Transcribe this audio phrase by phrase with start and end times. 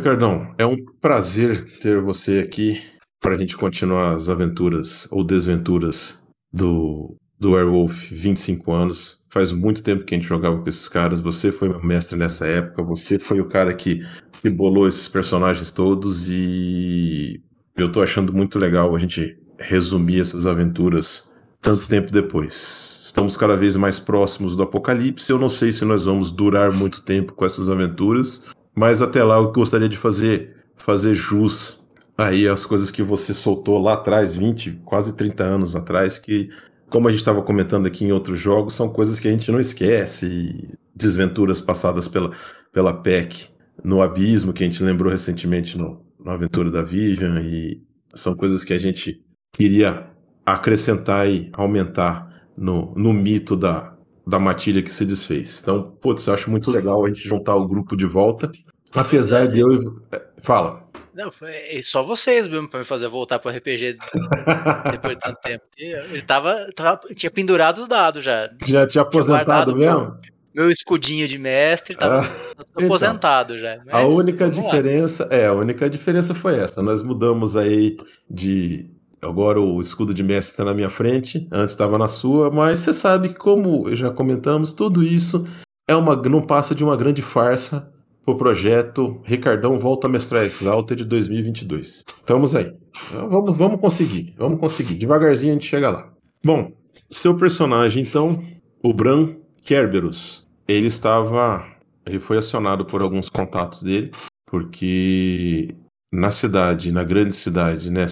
[0.00, 2.82] Ricardão, é um prazer ter você aqui
[3.20, 9.20] para a gente continuar as aventuras ou desventuras do, do Werewolf 25 anos.
[9.28, 11.20] Faz muito tempo que a gente jogava com esses caras.
[11.20, 12.82] Você foi meu mestre nessa época.
[12.82, 14.00] Você foi o cara que,
[14.40, 16.30] que bolou esses personagens todos.
[16.30, 17.38] E
[17.76, 21.30] eu tô achando muito legal a gente resumir essas aventuras
[21.60, 23.02] tanto tempo depois.
[23.04, 25.30] Estamos cada vez mais próximos do apocalipse.
[25.30, 28.46] Eu não sei se nós vamos durar muito tempo com essas aventuras,
[28.80, 33.78] mas até lá eu gostaria de fazer fazer jus aí as coisas que você soltou
[33.78, 36.48] lá atrás, 20, quase 30 anos atrás, que
[36.88, 39.60] como a gente estava comentando aqui em outros jogos, são coisas que a gente não
[39.60, 42.30] esquece, desventuras passadas pela,
[42.72, 43.50] pela PEC
[43.84, 47.82] no Abismo, que a gente lembrou recentemente no, no Aventura da Vision, e
[48.14, 49.22] são coisas que a gente
[49.52, 50.06] queria
[50.44, 53.89] acrescentar e aumentar no, no mito da,
[54.30, 55.60] da matilha que se desfez.
[55.60, 58.50] Então, putz, eu acho muito legal a gente juntar o grupo de volta,
[58.94, 60.00] apesar de eu...
[60.38, 60.88] Fala.
[61.12, 63.96] Não, foi só vocês mesmo pra me fazer voltar pro RPG
[64.92, 65.64] depois de tanto tempo.
[65.76, 68.48] Ele tava, tava tinha pendurado os dados já.
[68.64, 70.16] Já tinha aposentado tinha mesmo?
[70.54, 73.98] Meu, escudinho de mestre tava ah, aposentado então, já.
[73.98, 75.36] a única diferença, lá.
[75.36, 76.82] é, a única diferença foi essa.
[76.82, 77.96] Nós mudamos aí
[78.28, 78.90] de
[79.22, 82.92] agora o escudo de mestre está na minha frente, antes estava na sua, mas você
[82.92, 85.46] sabe como já comentamos, tudo isso
[85.88, 87.92] é uma não passa de uma grande farsa
[88.26, 92.04] o projeto Ricardão Volta a Mestrar Exalta de 2022.
[92.06, 92.72] Estamos aí.
[93.08, 94.94] Então, vamos, vamos conseguir, vamos conseguir.
[94.94, 96.12] Devagarzinho a gente chega lá.
[96.44, 96.72] Bom,
[97.10, 98.42] seu personagem, então,
[98.82, 101.66] o Bran Kerberos, ele estava.
[102.06, 104.10] Ele foi acionado por alguns contatos dele,
[104.46, 105.74] porque
[106.12, 108.06] na cidade, na grande cidade né,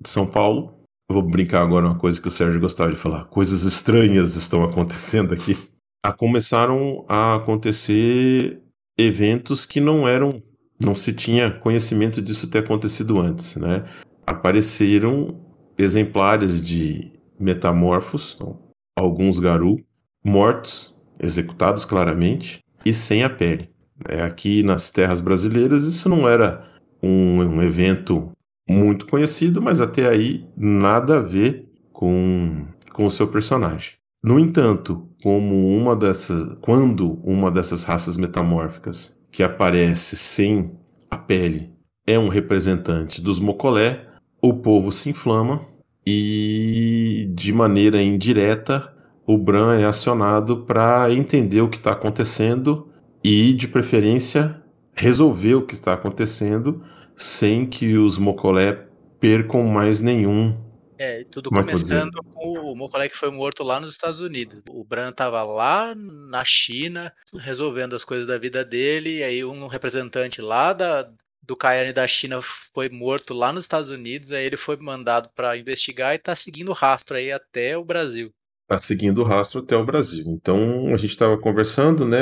[0.00, 3.24] de São Paulo, eu vou brincar agora uma coisa que o Sérgio gostava de falar:
[3.24, 5.58] coisas estranhas estão acontecendo aqui.
[6.04, 8.62] A começaram a acontecer
[8.96, 10.42] eventos que não eram,
[10.80, 13.84] não se tinha conhecimento disso ter acontecido antes, né?
[14.26, 15.40] Apareceram
[15.76, 18.58] exemplares de metamorfos, então,
[18.96, 19.76] alguns Garu,
[20.24, 23.68] mortos, executados claramente e sem a pele.
[24.08, 26.70] É, aqui nas terras brasileiras isso não era
[27.02, 28.30] um, um evento
[28.70, 33.94] muito conhecido, mas até aí nada a ver com, com o seu personagem.
[34.22, 40.72] No entanto, como uma dessas, quando uma dessas raças metamórficas que aparece sem
[41.10, 41.70] a pele
[42.06, 44.06] é um representante dos Mocolé,
[44.40, 45.60] o povo se inflama
[46.06, 48.94] e de maneira indireta
[49.26, 52.88] o Bran é acionado para entender o que está acontecendo
[53.22, 54.60] e, de preferência,
[54.92, 56.82] resolver o que está acontecendo
[57.20, 58.86] sem que os Mocolé
[59.20, 60.56] percam mais nenhum
[61.02, 64.62] é, tudo Como é começando com o Mokolé que foi morto lá nos Estados Unidos.
[64.68, 69.66] O Bran tava lá na China, resolvendo as coisas da vida dele, e aí um
[69.66, 71.10] representante lá da,
[71.42, 75.56] do Cayenne da China foi morto lá nos Estados Unidos, aí ele foi mandado para
[75.56, 78.30] investigar e tá seguindo o rastro aí até o Brasil.
[78.70, 80.24] Tá seguindo o rastro até o Brasil.
[80.28, 82.20] Então a gente estava conversando, né?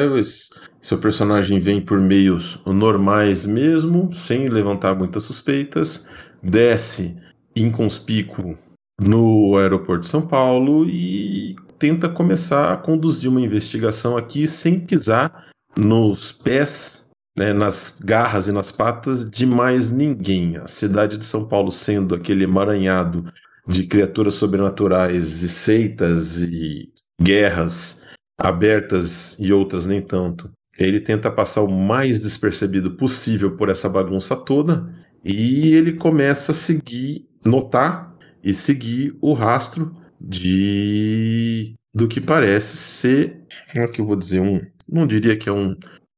[0.81, 6.09] Seu personagem vem por meios normais mesmo, sem levantar muitas suspeitas,
[6.42, 7.19] desce
[7.54, 8.56] inconspícuo
[8.98, 15.50] no aeroporto de São Paulo e tenta começar a conduzir uma investigação aqui sem pisar
[15.76, 20.56] nos pés, né, nas garras e nas patas de mais ninguém.
[20.56, 23.30] A cidade de São Paulo sendo aquele emaranhado
[23.69, 26.89] de criaturas sobrenaturais e seitas e
[27.21, 28.03] guerras
[28.39, 30.51] abertas e outras nem tanto.
[30.79, 34.89] Ele tenta passar o mais despercebido possível por essa bagunça toda
[35.25, 43.45] e ele começa a seguir, notar e seguir o rastro de do que parece ser,
[43.72, 45.75] como é que eu vou dizer, um, não diria que é um,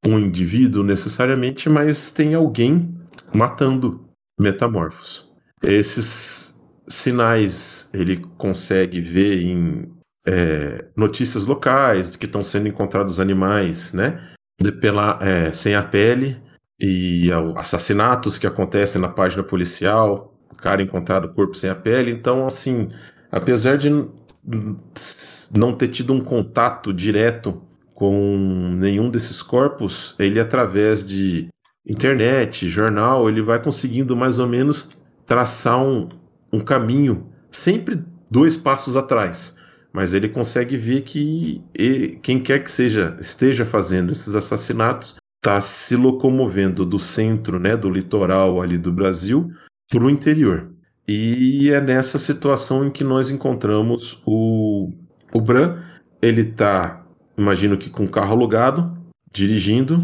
[0.07, 2.95] um indivíduo necessariamente, mas tem alguém
[3.33, 4.07] matando
[4.39, 5.27] metamorfos.
[5.63, 6.60] Esses
[6.91, 9.89] sinais ele consegue ver em
[10.27, 14.21] é, notícias locais que estão sendo encontrados animais, né,
[14.61, 16.37] de pela, é, sem a pele
[16.79, 22.11] e assassinatos que acontecem na página policial, cara encontrado corpo sem a pele.
[22.11, 22.89] Então, assim,
[23.31, 23.91] apesar de
[25.55, 27.63] não ter tido um contato direto
[27.95, 31.49] com nenhum desses corpos, ele através de
[31.87, 34.91] internet, jornal, ele vai conseguindo mais ou menos
[35.27, 36.09] traçar um,
[36.53, 39.57] um caminho, sempre dois passos atrás.
[39.93, 41.63] Mas ele consegue ver que
[42.23, 47.91] quem quer que seja esteja fazendo esses assassinatos está se locomovendo do centro, né, do
[47.91, 49.51] litoral ali do Brasil,
[49.91, 50.71] para o interior.
[51.09, 54.93] E é nessa situação em que nós encontramos o,
[55.33, 55.83] o Bran.
[56.23, 57.05] Ele está,
[57.37, 58.97] imagino que com carro alugado,
[59.33, 59.99] dirigindo,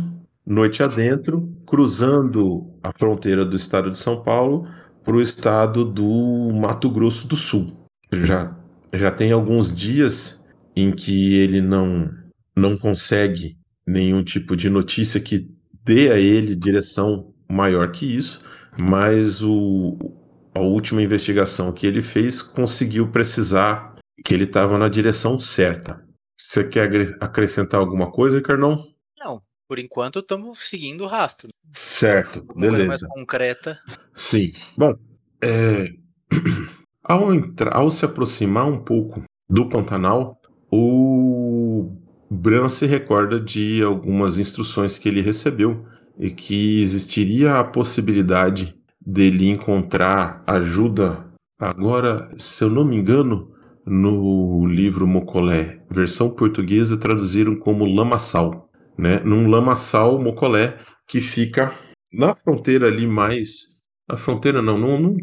[0.44, 4.66] noite adentro, cruzando a fronteira do estado de São Paulo
[5.06, 7.88] para o estado do Mato Grosso do Sul.
[8.12, 8.58] Já,
[8.93, 10.44] já tem alguns dias
[10.75, 12.11] em que ele não,
[12.56, 13.56] não consegue
[13.87, 15.49] nenhum tipo de notícia que
[15.85, 18.44] dê a ele direção maior que isso,
[18.76, 19.97] mas o,
[20.53, 23.94] a última investigação que ele fez conseguiu precisar
[24.25, 26.05] que ele estava na direção certa.
[26.37, 28.76] Você quer acrescentar alguma coisa, Carnão?
[29.69, 31.49] Por enquanto estamos seguindo o rastro.
[31.73, 32.87] Certo, Uma beleza.
[32.87, 33.79] mais concreta.
[34.15, 34.53] Sim.
[34.77, 34.95] Bom,
[35.43, 35.89] é...
[37.03, 37.29] ao,
[37.73, 40.41] ao se aproximar um pouco do Pantanal,
[40.71, 41.93] o
[42.31, 45.87] Bran se recorda de algumas instruções que ele recebeu
[46.19, 48.75] e que existiria a possibilidade
[49.05, 51.27] dele encontrar ajuda.
[51.59, 53.53] Agora, se eu não me engano,
[53.87, 58.66] no livro Mocolé, versão portuguesa, traduziram como lamaçal,
[58.98, 59.20] né?
[59.20, 60.76] Num lamaçal Mocolé
[61.06, 61.72] que fica
[62.12, 65.16] na fronteira ali mais, na fronteira não, não, não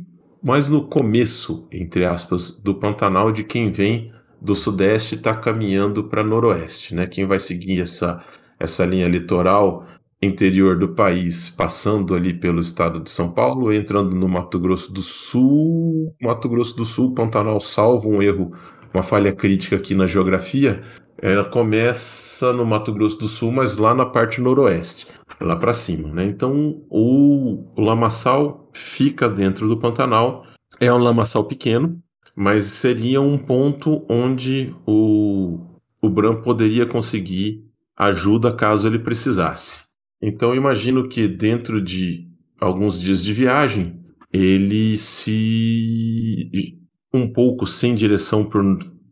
[0.70, 4.12] no começo, entre aspas, do Pantanal de quem vem
[4.42, 7.08] do sudeste está caminhando para noroeste, né?
[7.08, 8.24] Quem vai seguir essa
[8.60, 9.86] essa linha litoral
[10.22, 15.02] interior do país, passando ali pelo estado de São Paulo, entrando no Mato Grosso do
[15.02, 18.54] Sul, Mato Grosso do Sul, Pantanal, salvo um erro,
[18.94, 20.82] uma falha crítica aqui na geografia,
[21.24, 25.08] ela começa no Mato Grosso do Sul, mas lá na parte noroeste,
[25.40, 26.26] lá para cima, né?
[26.26, 30.46] Então, o, o lamaçal fica dentro do Pantanal,
[30.82, 31.98] é um lamaçal pequeno,
[32.36, 35.60] mas seria um ponto onde o,
[36.02, 37.64] o Bran poderia conseguir
[37.96, 39.84] ajuda caso ele precisasse.
[40.22, 42.28] Então imagino que dentro de
[42.60, 43.98] alguns dias de viagem,
[44.32, 46.80] ele se
[47.14, 48.62] um pouco sem direção por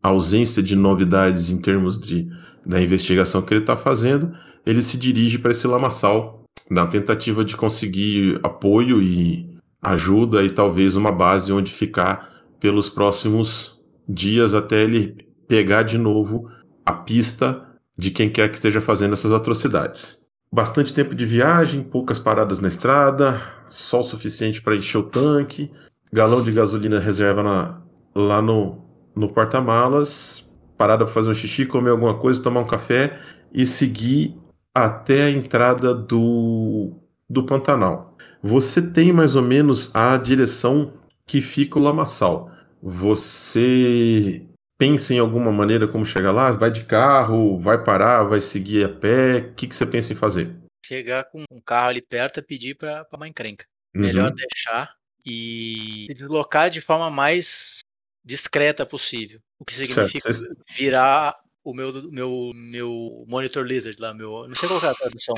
[0.01, 2.27] ausência de novidades em termos de
[2.65, 4.33] da investigação que ele está fazendo,
[4.65, 10.95] ele se dirige para esse lamaçal na tentativa de conseguir apoio e ajuda e talvez
[10.95, 15.17] uma base onde ficar pelos próximos dias até ele
[15.47, 16.49] pegar de novo
[16.85, 20.21] a pista de quem quer que esteja fazendo essas atrocidades.
[20.53, 25.71] Bastante tempo de viagem, poucas paradas na estrada, sol suficiente para encher o tanque,
[26.11, 27.81] galão de gasolina reserva na,
[28.13, 33.19] lá no, no porta-malas, parada para fazer um xixi, comer alguma coisa, tomar um café
[33.53, 34.35] e seguir
[34.73, 36.93] até a entrada do,
[37.29, 38.17] do Pantanal.
[38.41, 40.93] Você tem mais ou menos a direção
[41.27, 42.51] que fica o lamaçal.
[42.81, 44.45] Você
[44.77, 46.51] pensa em alguma maneira como chegar lá?
[46.51, 49.37] Vai de carro, vai parar, vai seguir a pé?
[49.37, 50.55] O que, que você pensa em fazer?
[50.83, 53.65] Chegar com um carro ali perto e pedir para uma encrenca.
[53.95, 54.01] Uhum.
[54.01, 57.81] Melhor deixar e se deslocar de forma mais
[58.23, 59.39] discreta possível.
[59.59, 60.55] O que significa certo.
[60.75, 64.47] virar o meu, meu, meu monitor lizard lá, meu.
[64.47, 65.35] Não sei qual é a tradução.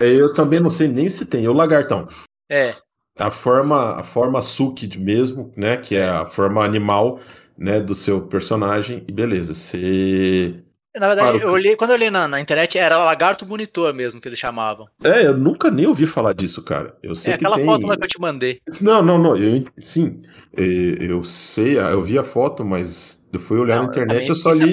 [0.00, 2.08] Eu também não sei nem se tem, o lagartão.
[2.48, 2.74] É.
[3.18, 5.76] A forma, a forma Sukid mesmo, né?
[5.76, 7.20] Que é a forma animal
[7.60, 10.64] né, do seu personagem, e beleza, você.
[10.96, 14.28] Na verdade, eu olhei, quando eu olhei na, na, internet, era lagarto monitor mesmo que
[14.28, 14.88] eles chamavam.
[15.04, 16.96] É, eu nunca nem ouvi falar disso, cara.
[17.00, 17.64] Eu sei é aquela tem...
[17.64, 18.60] foto lá que eu te mandei.
[18.80, 19.36] Não, não, não.
[19.36, 20.20] Eu, sim,
[20.56, 24.50] eu sei, eu vi a foto, mas eu fui olhar não, na internet eu só
[24.50, 24.72] li.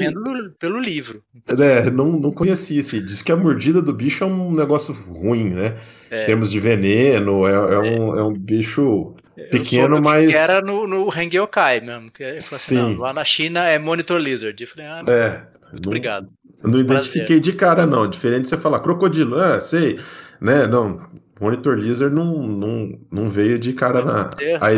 [0.58, 1.22] Pelo livro.
[1.48, 2.80] É, não, não conhecia.
[2.80, 3.06] Assim.
[3.06, 5.78] Diz que a mordida do bicho é um negócio ruim, né?
[6.10, 6.24] É.
[6.24, 8.00] Em termos de veneno, é, é, é.
[8.00, 9.14] Um, é um bicho
[9.52, 10.34] pequeno, mas.
[10.34, 12.10] era no, no Hangyokai mesmo.
[12.12, 12.76] Que assim, Sim.
[12.76, 14.60] Não, lá na China é Monitor Lizard.
[14.60, 16.30] Eu falei, ah, é, muito não, obrigado.
[16.64, 18.08] Não identifiquei de cara, não.
[18.08, 20.00] Diferente de você falar crocodilo, ah, sei.
[20.42, 20.68] Né?
[20.68, 21.08] Não,
[21.40, 24.30] Monitor Lizard não, não, não veio de cara na.
[24.62, 24.78] Aí,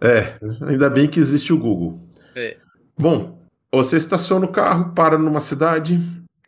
[0.00, 0.34] é,
[0.66, 2.00] ainda bem que existe o Google.
[2.34, 2.56] É.
[2.98, 3.42] Bom,
[3.72, 6.00] você estaciona o carro, para numa cidade,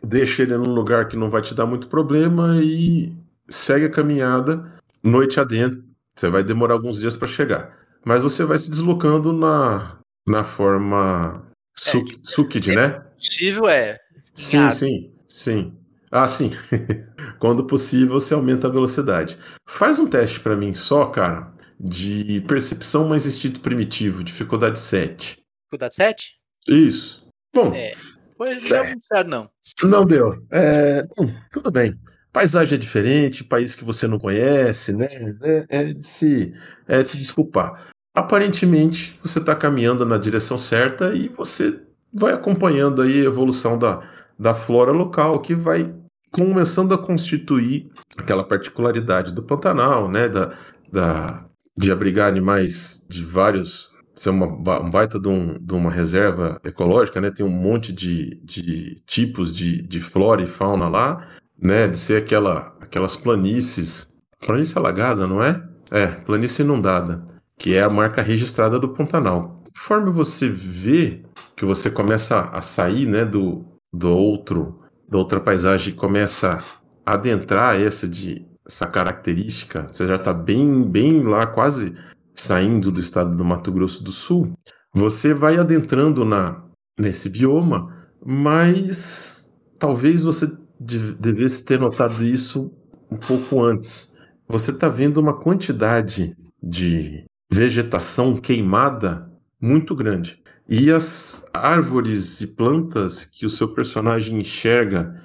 [0.02, 3.12] deixa ele num lugar que não vai te dar muito problema e
[3.48, 4.70] segue a caminhada
[5.02, 7.76] noite adentro você vai demorar alguns dias para chegar.
[8.04, 11.46] Mas você vai se deslocando na, na forma
[11.94, 13.04] é, né?
[13.18, 13.98] Possível é.
[14.34, 15.78] Sim, sim, sim.
[16.10, 16.52] Ah, sim.
[17.38, 19.38] Quando possível, você aumenta a velocidade.
[19.68, 25.38] Faz um teste para mim só, cara, de percepção mais instinto primitivo, dificuldade 7.
[25.64, 26.38] Dificuldade 7?
[26.68, 27.28] Isso.
[27.54, 27.72] Bom.
[27.74, 27.94] É.
[28.36, 28.84] Pois não é.
[28.84, 29.50] deu certo, não.
[29.82, 30.46] Não deu.
[30.50, 31.06] É,
[31.52, 31.94] tudo bem
[32.32, 35.08] paisagem é diferente, país que você não conhece, né?
[35.42, 36.54] É, é de, se,
[36.86, 37.88] é de se desculpar.
[38.14, 41.80] Aparentemente, você está caminhando na direção certa e você
[42.12, 44.00] vai acompanhando aí a evolução da,
[44.38, 45.94] da flora local, que vai
[46.30, 50.28] começando a constituir aquela particularidade do Pantanal, né?
[50.28, 50.52] Da,
[50.90, 51.46] da,
[51.76, 53.88] de abrigar animais de vários.
[54.14, 57.30] Ser uma, um baita de, um, de, uma reserva ecológica, né?
[57.30, 61.28] Tem um monte de, de tipos de, de flora e fauna lá,
[61.60, 61.86] né?
[61.86, 64.08] De ser aquela, aquelas planícies.
[64.44, 65.62] Planície alagada, não é?
[65.90, 67.24] É, planície inundada,
[67.56, 69.57] que é a marca registrada do Pantanal.
[69.78, 71.22] Conforme você vê
[71.54, 76.58] que você começa a sair, né, do, do outro, da outra paisagem, começa
[77.06, 81.94] a adentrar essa de essa característica, você já está bem, bem lá, quase
[82.34, 84.52] saindo do estado do Mato Grosso do Sul,
[84.92, 86.64] você vai adentrando na
[86.98, 92.72] nesse bioma, mas talvez você devesse ter notado isso
[93.08, 94.16] um pouco antes.
[94.48, 99.27] Você está vendo uma quantidade de vegetação queimada
[99.60, 100.40] muito grande.
[100.68, 105.22] E as árvores e plantas que o seu personagem enxerga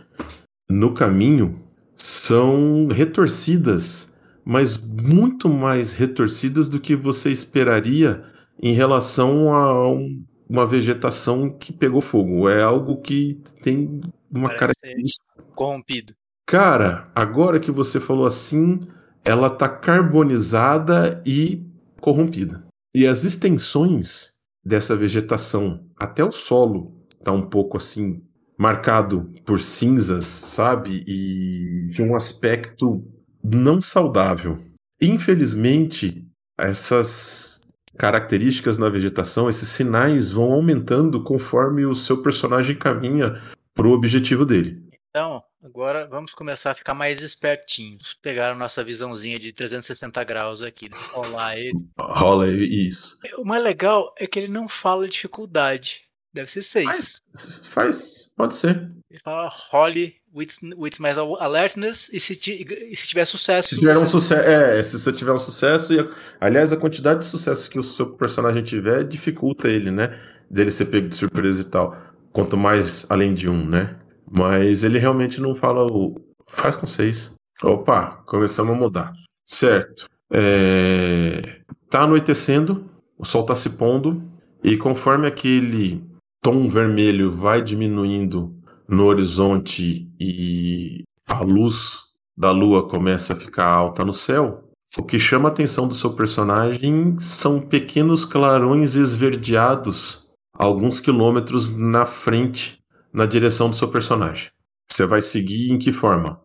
[0.69, 1.61] no caminho
[1.95, 8.23] são retorcidas, mas muito mais retorcidas do que você esperaria
[8.61, 12.47] em relação a um, uma vegetação que pegou fogo.
[12.47, 15.25] É algo que tem uma Parece característica.
[15.53, 16.13] Corrompido.
[16.45, 18.81] Cara, agora que você falou assim,
[19.23, 21.65] ela está carbonizada e
[21.99, 22.63] corrompida.
[22.95, 24.33] E as extensões
[24.63, 28.21] dessa vegetação até o solo está um pouco assim
[28.57, 31.03] marcado por cinzas, sabe?
[31.07, 33.03] E de um aspecto
[33.43, 34.59] não saudável.
[35.01, 36.25] Infelizmente,
[36.57, 43.41] essas características na vegetação, esses sinais vão aumentando conforme o seu personagem caminha
[43.73, 44.81] para o objetivo dele.
[45.09, 48.17] Então, agora vamos começar a ficar mais espertinhos.
[48.21, 50.97] Pegar a nossa visãozinha de 360 graus aqui, né?
[51.11, 51.87] rolar ele.
[51.97, 53.17] Rola isso.
[53.37, 56.03] O mais legal é que ele não fala dificuldade.
[56.33, 56.85] Deve ser 6.
[56.85, 57.23] Faz,
[57.61, 58.91] faz, pode ser.
[59.09, 63.69] Ele fala role with, with mais alertness e se, e se tiver sucesso.
[63.69, 66.09] Se tiver um sucesso, é, se você tiver um sucesso, e,
[66.41, 70.19] aliás, a quantidade de sucesso que o seu personagem tiver dificulta ele, né?
[70.49, 71.95] Dele ser pego de surpresa e tal.
[72.31, 73.95] Quanto mais além de um, né?
[74.35, 76.15] Mas ele realmente não fala o.
[76.47, 77.33] Faz com seis.
[77.61, 79.13] Opa, começamos a mudar.
[79.45, 80.07] Certo.
[80.31, 81.61] É...
[81.89, 84.19] Tá anoitecendo, o sol tá se pondo,
[84.63, 86.03] e conforme aquele
[86.41, 88.55] tom vermelho vai diminuindo
[88.87, 91.99] no horizonte e a luz
[92.35, 96.13] da lua começa a ficar alta no céu, o que chama a atenção do seu
[96.13, 100.23] personagem são pequenos clarões esverdeados
[100.53, 102.82] alguns quilômetros na frente
[103.13, 104.49] na direção do seu personagem.
[104.89, 106.41] Você vai seguir em que forma?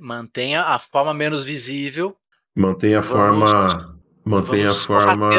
[0.00, 2.16] Mantenha a forma menos visível.
[2.54, 3.98] Mantenha a vamos, forma.
[4.24, 5.30] Mantenha a forma.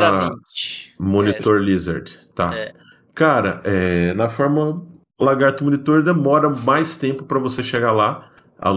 [1.00, 1.60] Monitor é.
[1.60, 2.30] Lizard.
[2.34, 2.56] Tá.
[2.56, 2.74] É.
[3.14, 4.86] Cara, é, na forma
[5.20, 8.32] Lagarto Monitor demora mais tempo para você chegar lá.
[8.60, 8.72] A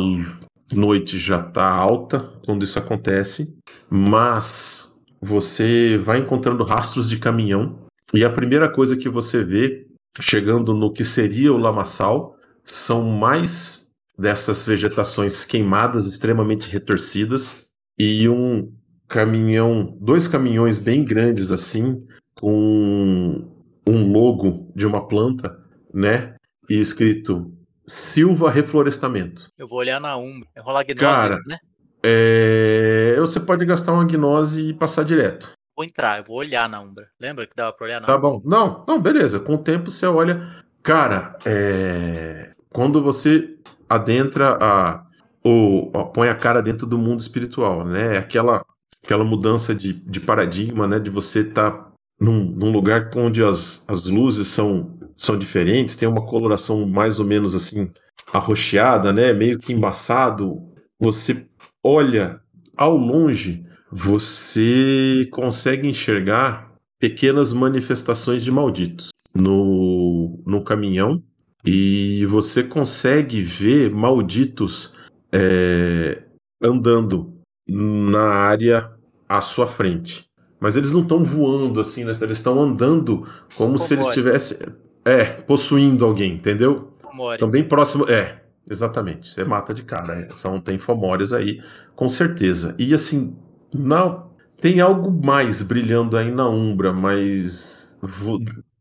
[0.72, 3.56] noite já tá alta quando isso acontece.
[3.88, 7.78] Mas você vai encontrando rastros de caminhão.
[8.12, 9.86] E a primeira coisa que você vê
[10.18, 18.72] chegando no que seria o lamaçal, são mais dessas vegetações queimadas, extremamente retorcidas, e um
[19.08, 23.48] caminhão, dois caminhões bem grandes assim, com
[23.86, 25.58] um logo de uma planta,
[25.92, 26.34] né?
[26.68, 27.52] E escrito
[27.86, 29.50] Silva Reflorestamento.
[29.58, 30.48] Eu vou olhar na Umbra.
[30.54, 31.58] É rolar gnose, Cara, né?
[32.02, 33.16] É...
[33.18, 37.08] Você pode gastar uma gnose e passar direto vou entrar, eu vou olhar na Umbra.
[37.18, 38.40] Lembra que dava pra olhar na Tá bom.
[38.44, 39.40] Não, não, beleza.
[39.40, 40.46] Com o tempo você olha.
[40.82, 42.52] Cara, é...
[42.70, 43.56] quando você
[43.88, 45.06] adentra a.
[45.42, 48.16] Ou põe a cara dentro do mundo espiritual, né?
[48.16, 48.62] É aquela,
[49.02, 50.98] aquela mudança de, de paradigma, né?
[50.98, 56.06] De você estar tá num, num lugar onde as, as luzes são, são diferentes, tem
[56.06, 57.90] uma coloração mais ou menos assim
[58.30, 59.32] arroxeada, né?
[59.32, 60.60] Meio que embaçado.
[61.00, 61.46] Você
[61.82, 62.38] olha
[62.76, 71.22] ao longe você consegue enxergar pequenas manifestações de malditos no, no caminhão
[71.64, 74.94] e você consegue ver malditos
[75.32, 76.22] é,
[76.62, 77.34] andando
[77.66, 78.90] na área
[79.28, 80.26] à sua frente.
[80.58, 82.12] Mas eles não estão voando assim, né?
[82.20, 84.58] eles estão andando como se eles estivessem
[85.04, 86.92] é, possuindo alguém, entendeu?
[87.32, 88.08] Estão bem próximo.
[88.10, 89.28] É, exatamente.
[89.28, 90.28] Você mata de cara.
[90.34, 91.62] São, tem fomórios aí,
[91.94, 92.74] com certeza.
[92.78, 93.34] E assim,
[93.72, 97.96] não, tem algo mais brilhando aí na Umbra, mas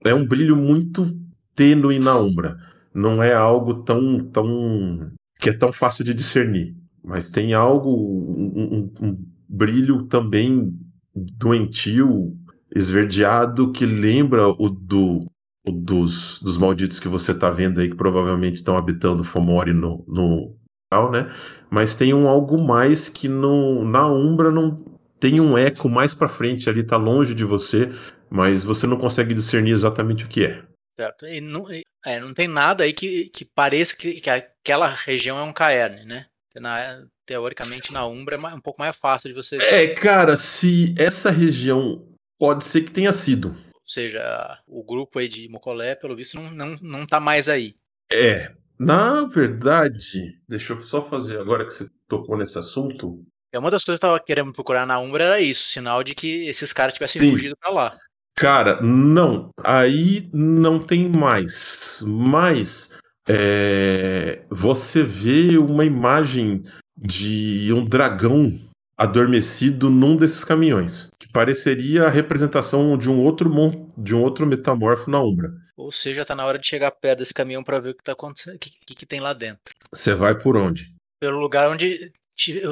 [0.06, 1.18] é um brilho muito
[1.56, 2.58] tênue na Umbra.
[2.94, 8.92] Não é algo tão, tão que é tão fácil de discernir, mas tem algo, um,
[9.02, 10.78] um, um brilho também
[11.16, 12.36] doentio,
[12.76, 15.26] esverdeado, que lembra o do
[15.68, 20.04] o dos, dos malditos que você está vendo aí, que provavelmente estão habitando Fomori no,
[20.08, 20.56] no,
[20.92, 21.32] né?
[21.70, 24.84] Mas tem um algo mais que no, na Umbra não
[25.20, 27.90] tem um eco mais para frente ali, tá longe de você,
[28.30, 30.64] mas você não consegue discernir exatamente o que é.
[31.00, 31.28] Certo.
[31.28, 31.66] E não,
[32.06, 36.04] é, não tem nada aí que, que pareça que, que aquela região é um caerne,
[36.06, 36.26] né?
[36.56, 39.58] Na, teoricamente na Umbra é um pouco mais fácil de você.
[39.58, 42.06] É, cara, se essa região
[42.40, 43.50] pode ser que tenha sido.
[43.50, 47.76] Ou seja, o grupo aí de Mocolé, pelo visto, não, não, não tá mais aí.
[48.12, 48.52] É.
[48.80, 53.22] Na verdade, deixa eu só fazer agora que você tocou nesse assunto.
[53.52, 56.16] É uma das coisas que eu tava querendo procurar na Umbra era isso, sinal de
[56.16, 57.32] que esses caras tivessem Sim.
[57.32, 57.98] fugido para lá.
[58.36, 59.50] Cara, não.
[59.66, 62.02] Aí não tem mais.
[62.08, 66.64] Mas é, você vê uma imagem
[66.98, 68.58] de um dragão
[68.98, 73.50] adormecido num desses caminhões, que pareceria a representação de um outro
[73.98, 75.52] de um outro metamorfo na Umbra.
[75.80, 78.12] Ou seja, tá na hora de chegar perto desse caminhão para ver o que tá
[78.12, 79.74] acontecendo, o que, que, que, tem lá dentro.
[79.94, 80.94] Você vai por onde?
[81.22, 82.12] Pelo lugar onde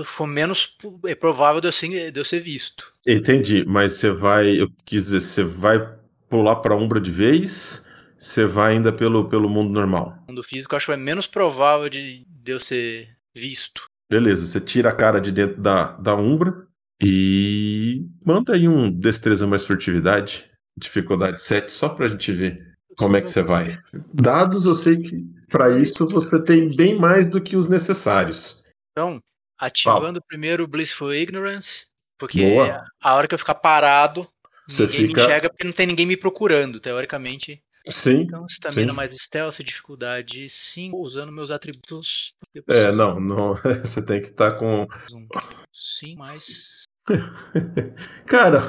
[0.03, 2.91] for menos é provável de eu, ser, de eu ser visto.
[3.07, 5.79] Entendi, mas você vai, eu quis dizer, você vai
[6.27, 7.87] pular para Umbra de vez?
[8.17, 10.21] Você vai ainda pelo, pelo mundo normal?
[10.27, 13.85] mundo físico, eu acho que é menos provável de, de eu ser visto.
[14.11, 16.67] Beleza, você tira a cara de dentro da, da Umbra
[17.01, 22.66] e manda aí um destreza mais furtividade, dificuldade 7, só pra gente ver
[22.97, 23.79] como é que você vai.
[24.13, 28.63] Dados, eu sei que para isso você tem bem mais do que os necessários.
[28.91, 29.21] Então,
[29.57, 30.25] ativando Fala.
[30.27, 31.85] primeiro o Blissful Ignorance,
[32.17, 32.83] porque Boa.
[33.01, 34.27] a hora que eu ficar parado,
[34.67, 35.21] você ninguém fica...
[35.21, 37.61] me enxerga porque não tem ninguém me procurando, teoricamente.
[37.89, 38.23] Sim.
[38.23, 42.33] Então, estamina mais stealth, dificuldade 5, usando meus atributos.
[42.67, 43.53] É, não, não.
[43.81, 44.85] Você tem que estar tá com.
[45.71, 46.83] Sim, mais.
[48.25, 48.61] Cara,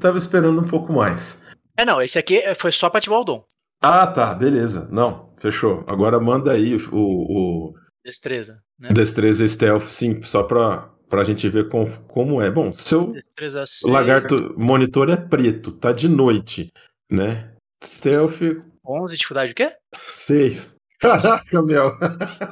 [0.00, 1.42] tava esperando um pouco mais.
[1.76, 3.44] É, não, esse aqui foi só pra ativar o dom.
[3.86, 4.88] Ah, tá, beleza.
[4.90, 5.84] Não, fechou.
[5.86, 6.80] Agora manda aí o.
[6.94, 7.74] o...
[8.02, 8.88] Destreza, né?
[8.90, 12.50] Destreza stealth, sim, só pra, pra gente ver com, como é.
[12.50, 16.72] Bom, seu Destreza lagarto monitor é preto, tá de noite,
[17.12, 17.52] né?
[17.84, 18.40] Stealth.
[18.86, 19.68] 11, dificuldade o quê?
[19.94, 20.76] 6.
[20.98, 21.92] Caraca, meu.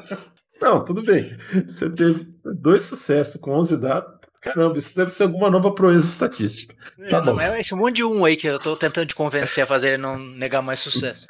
[0.61, 1.35] Não, tudo bem.
[1.67, 4.21] Você teve dois sucessos com 11 dados.
[4.43, 6.75] Caramba, isso deve ser alguma nova proeza estatística.
[6.99, 7.41] É, tá bom.
[7.41, 10.03] É esse monte de um aí que eu tô tentando te convencer a fazer ele
[10.03, 11.29] não negar mais sucesso.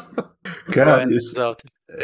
[0.72, 1.34] Cara, é, isso...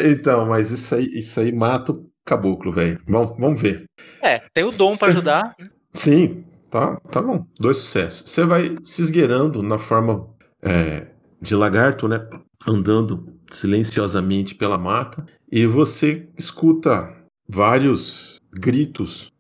[0.05, 3.01] Então, mas isso aí, isso aí mata o caboclo, velho.
[3.09, 3.85] Vamos, vamos ver.
[4.23, 5.55] É, tem o dom para ajudar.
[5.93, 7.47] Sim, tá, tá bom.
[7.59, 8.31] Dois sucessos.
[8.31, 10.29] Você vai se esgueirando na forma
[10.63, 11.07] é,
[11.41, 12.27] de lagarto, né?
[12.67, 17.15] Andando silenciosamente pela mata e você escuta
[17.49, 19.33] vários gritos.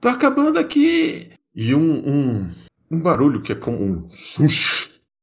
[0.00, 1.30] Tá acabando aqui!
[1.54, 2.50] E um, um,
[2.90, 4.08] um barulho que é como um.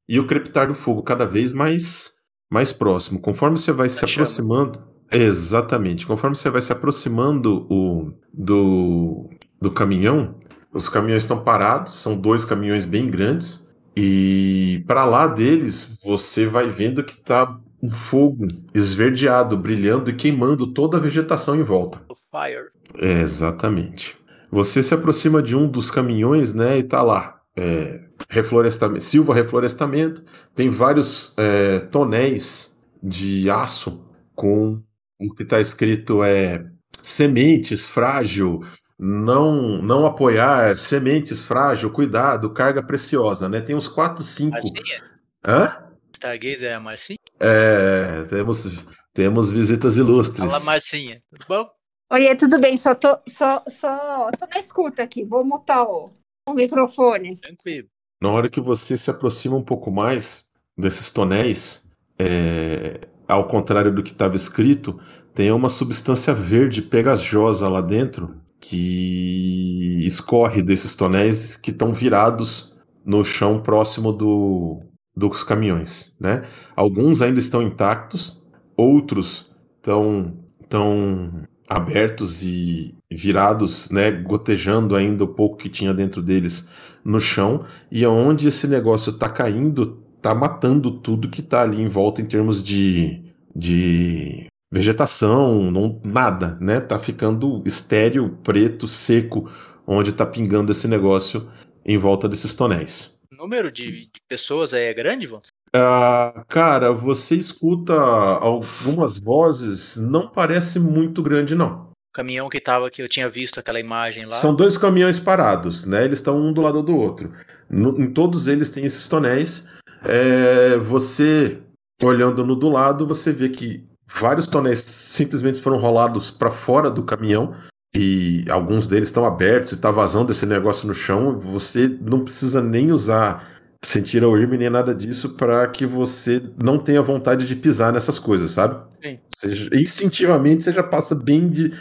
[0.08, 2.16] E o crepitar do fogo cada vez mais,
[2.52, 3.20] mais próximo.
[3.20, 4.84] Conforme você vai se aproximando.
[5.12, 6.06] Exatamente.
[6.06, 9.30] Conforme você vai se aproximando o, do,
[9.62, 10.36] do caminhão,
[10.74, 13.66] os caminhões estão parados, são dois caminhões bem grandes.
[13.96, 20.68] E para lá deles, você vai vendo que tá um fogo esverdeado, brilhando e queimando
[20.68, 22.02] toda a vegetação em volta.
[22.30, 22.70] Fire.
[22.98, 24.18] É, exatamente.
[24.56, 27.42] Você se aproxima de um dos caminhões, né, e tá lá.
[27.58, 30.24] É, reflorestamento, Silva Reflorestamento,
[30.56, 34.82] tem vários é, tonéis de aço com
[35.20, 36.66] o que está escrito é
[37.02, 38.66] sementes frágil,
[38.98, 43.60] não não apoiar, sementes frágil, cuidado, carga preciosa, né?
[43.60, 44.52] Tem uns 4, 5.
[44.52, 45.04] Marcinha?
[45.46, 45.78] Hã?
[46.16, 47.20] Stargazer é a Marcinha?
[47.42, 50.50] É, temos, temos visitas ilustres.
[50.50, 51.75] Fala, Marcinha, tudo bom?
[52.12, 56.06] Oi, tudo bem, só tô, só, só tô na escuta aqui, vou mutar o,
[56.48, 57.38] o microfone.
[57.38, 57.88] Tranquilo.
[58.22, 61.90] Na hora que você se aproxima um pouco mais desses tonéis,
[62.20, 65.00] é, ao contrário do que estava escrito,
[65.34, 73.24] tem uma substância verde pegajosa lá dentro que escorre desses tonéis que estão virados no
[73.24, 74.82] chão próximo do,
[75.16, 76.44] dos caminhões, né?
[76.76, 78.44] Alguns ainda estão intactos,
[78.78, 80.38] outros estão
[80.70, 86.70] tão abertos e virados, né, gotejando ainda o pouco que tinha dentro deles
[87.04, 91.88] no chão, e aonde esse negócio está caindo, está matando tudo que está ali em
[91.88, 93.22] volta em termos de,
[93.56, 96.80] de vegetação, não, nada, né?
[96.80, 99.50] Tá ficando estéreo, preto, seco,
[99.86, 101.50] onde tá pingando esse negócio
[101.86, 103.18] em volta desses tonéis.
[103.32, 105.50] O número de, de pessoas aí é grande, Vons?
[105.76, 111.90] Uh, cara, você escuta algumas vozes, não parece muito grande, não.
[112.10, 114.32] O caminhão que tava, que eu tinha visto aquela imagem lá.
[114.32, 116.06] São dois caminhões parados, né?
[116.06, 117.34] Eles estão um do lado do outro.
[117.70, 119.68] No, em todos eles tem esses tonéis.
[120.06, 121.60] É, você,
[122.02, 127.04] olhando no do lado, você vê que vários tonéis simplesmente foram rolados para fora do
[127.04, 127.54] caminhão
[127.94, 131.38] e alguns deles estão abertos e tá vazando esse negócio no chão.
[131.40, 133.55] Você não precisa nem usar
[133.86, 138.18] sentir a urme nem nada disso para que você não tenha vontade de pisar nessas
[138.18, 138.84] coisas, sabe?
[139.04, 139.20] Sim.
[139.30, 141.72] Seja, instintivamente você já passa bem de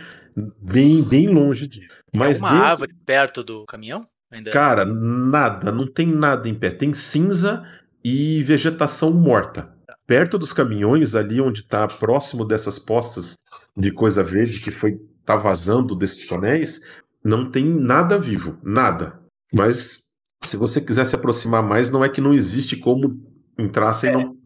[0.60, 1.88] bem bem longe disso.
[2.14, 2.64] Mas uma dentro...
[2.64, 4.06] árvore perto do caminhão?
[4.30, 4.50] Ainda?
[4.50, 6.70] Cara, nada, não tem nada em pé.
[6.70, 7.64] Tem cinza
[8.02, 9.72] e vegetação morta.
[10.06, 13.38] Perto dos caminhões, ali onde está próximo dessas postas
[13.76, 16.82] de coisa verde que foi tá vazando desses tonéis,
[17.24, 19.18] não tem nada vivo, nada.
[19.52, 20.03] Mas
[20.46, 23.20] se você quiser se aproximar mais, não é que não existe como
[23.58, 24.12] entrar sem é.
[24.12, 24.36] não.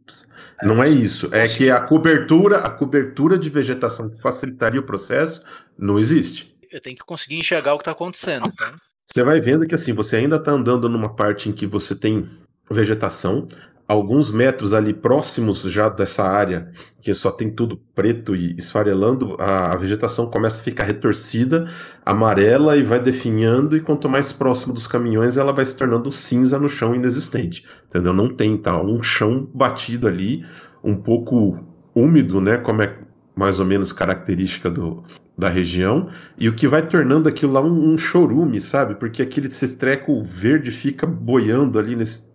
[0.63, 1.33] Não é isso.
[1.33, 5.43] É que a cobertura, a cobertura de vegetação que facilitaria o processo,
[5.79, 6.57] não existe.
[6.71, 8.51] Eu tenho que conseguir enxergar o que está acontecendo.
[8.53, 8.75] Tá?
[9.07, 12.29] Você vai vendo que assim, você ainda está andando numa parte em que você tem
[12.71, 13.47] vegetação,
[13.89, 16.71] alguns metros ali próximos já dessa área,
[17.01, 21.67] que só tem tudo preto e esfarelando, a, vegetação começa a ficar retorcida,
[22.05, 26.59] amarela e vai definhando, e quanto mais próximo dos caminhões, ela vai se tornando cinza
[26.59, 27.65] no chão inexistente.
[27.87, 28.13] Entendeu?
[28.13, 28.79] Não tem, tá?
[28.83, 30.45] Um chão batido ali,
[30.85, 31.59] um pouco
[31.95, 32.59] úmido, né?
[32.59, 32.95] Como é
[33.35, 35.03] mais ou menos característica do,
[35.37, 38.97] da região, e o que vai tornando aquilo lá um, um chorume, sabe?
[38.97, 42.28] Porque aquele treco verde fica boiando ali nesse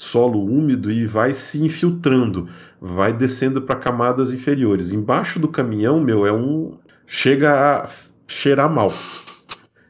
[0.00, 2.48] solo úmido e vai se infiltrando,
[2.80, 4.94] vai descendo para camadas inferiores.
[4.94, 6.78] Embaixo do caminhão, meu, é um.
[7.06, 7.88] chega a
[8.26, 8.90] cheirar mal.